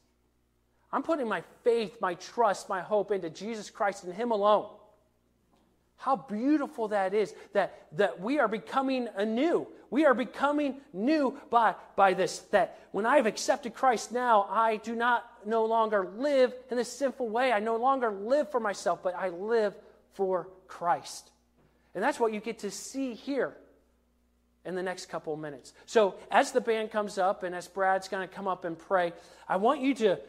I'm 0.95 1.03
putting 1.03 1.27
my 1.27 1.43
faith, 1.65 1.97
my 1.99 2.13
trust, 2.13 2.69
my 2.69 2.79
hope 2.79 3.11
into 3.11 3.29
Jesus 3.29 3.69
Christ 3.69 4.05
and 4.05 4.13
Him 4.13 4.31
alone. 4.31 4.69
How 5.97 6.15
beautiful 6.15 6.87
that 6.87 7.13
is 7.13 7.35
that, 7.51 7.87
that 7.97 8.21
we 8.21 8.39
are 8.39 8.47
becoming 8.47 9.09
anew. 9.17 9.67
We 9.89 10.05
are 10.05 10.13
becoming 10.13 10.77
new 10.93 11.37
by, 11.49 11.75
by 11.97 12.13
this. 12.13 12.39
That 12.51 12.79
when 12.93 13.05
I've 13.05 13.25
accepted 13.25 13.73
Christ 13.73 14.13
now, 14.13 14.47
I 14.49 14.77
do 14.77 14.95
not 14.95 15.29
no 15.45 15.65
longer 15.65 16.07
live 16.15 16.53
in 16.71 16.77
this 16.77 16.93
sinful 16.93 17.27
way. 17.27 17.51
I 17.51 17.59
no 17.59 17.75
longer 17.75 18.09
live 18.09 18.49
for 18.49 18.61
myself, 18.61 19.03
but 19.03 19.15
I 19.15 19.27
live 19.27 19.75
for 20.13 20.47
Christ. 20.69 21.29
And 21.93 22.01
that's 22.01 22.21
what 22.21 22.31
you 22.31 22.39
get 22.39 22.59
to 22.59 22.71
see 22.71 23.15
here 23.15 23.53
in 24.63 24.75
the 24.75 24.83
next 24.83 25.07
couple 25.07 25.33
of 25.33 25.39
minutes. 25.41 25.73
So, 25.87 26.15
as 26.31 26.53
the 26.53 26.61
band 26.61 26.91
comes 26.91 27.17
up 27.17 27.43
and 27.43 27.53
as 27.53 27.67
Brad's 27.67 28.07
going 28.07 28.25
to 28.25 28.33
come 28.33 28.47
up 28.47 28.63
and 28.63 28.79
pray, 28.79 29.11
I 29.49 29.57
want 29.57 29.81
you 29.81 29.93
to 29.95 30.19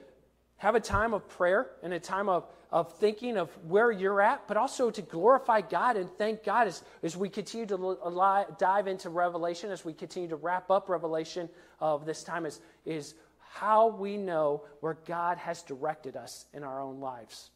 have 0.58 0.74
a 0.74 0.80
time 0.80 1.12
of 1.12 1.28
prayer 1.28 1.70
and 1.82 1.92
a 1.92 2.00
time 2.00 2.28
of, 2.28 2.46
of 2.70 2.92
thinking 2.94 3.36
of 3.36 3.50
where 3.66 3.90
you're 3.90 4.22
at, 4.22 4.46
but 4.48 4.56
also 4.56 4.90
to 4.90 5.02
glorify 5.02 5.60
God 5.60 5.96
and 5.96 6.10
thank 6.16 6.42
God 6.44 6.66
as, 6.66 6.82
as 7.02 7.16
we 7.16 7.28
continue 7.28 7.66
to 7.66 8.46
dive 8.58 8.86
into 8.86 9.10
Revelation, 9.10 9.70
as 9.70 9.84
we 9.84 9.92
continue 9.92 10.28
to 10.28 10.36
wrap 10.36 10.70
up 10.70 10.88
Revelation 10.88 11.48
of 11.80 12.06
this 12.06 12.22
time, 12.22 12.46
is, 12.46 12.60
is 12.86 13.14
how 13.38 13.88
we 13.88 14.16
know 14.16 14.64
where 14.80 14.98
God 15.06 15.38
has 15.38 15.62
directed 15.62 16.16
us 16.16 16.46
in 16.54 16.62
our 16.62 16.80
own 16.80 17.00
lives. 17.00 17.50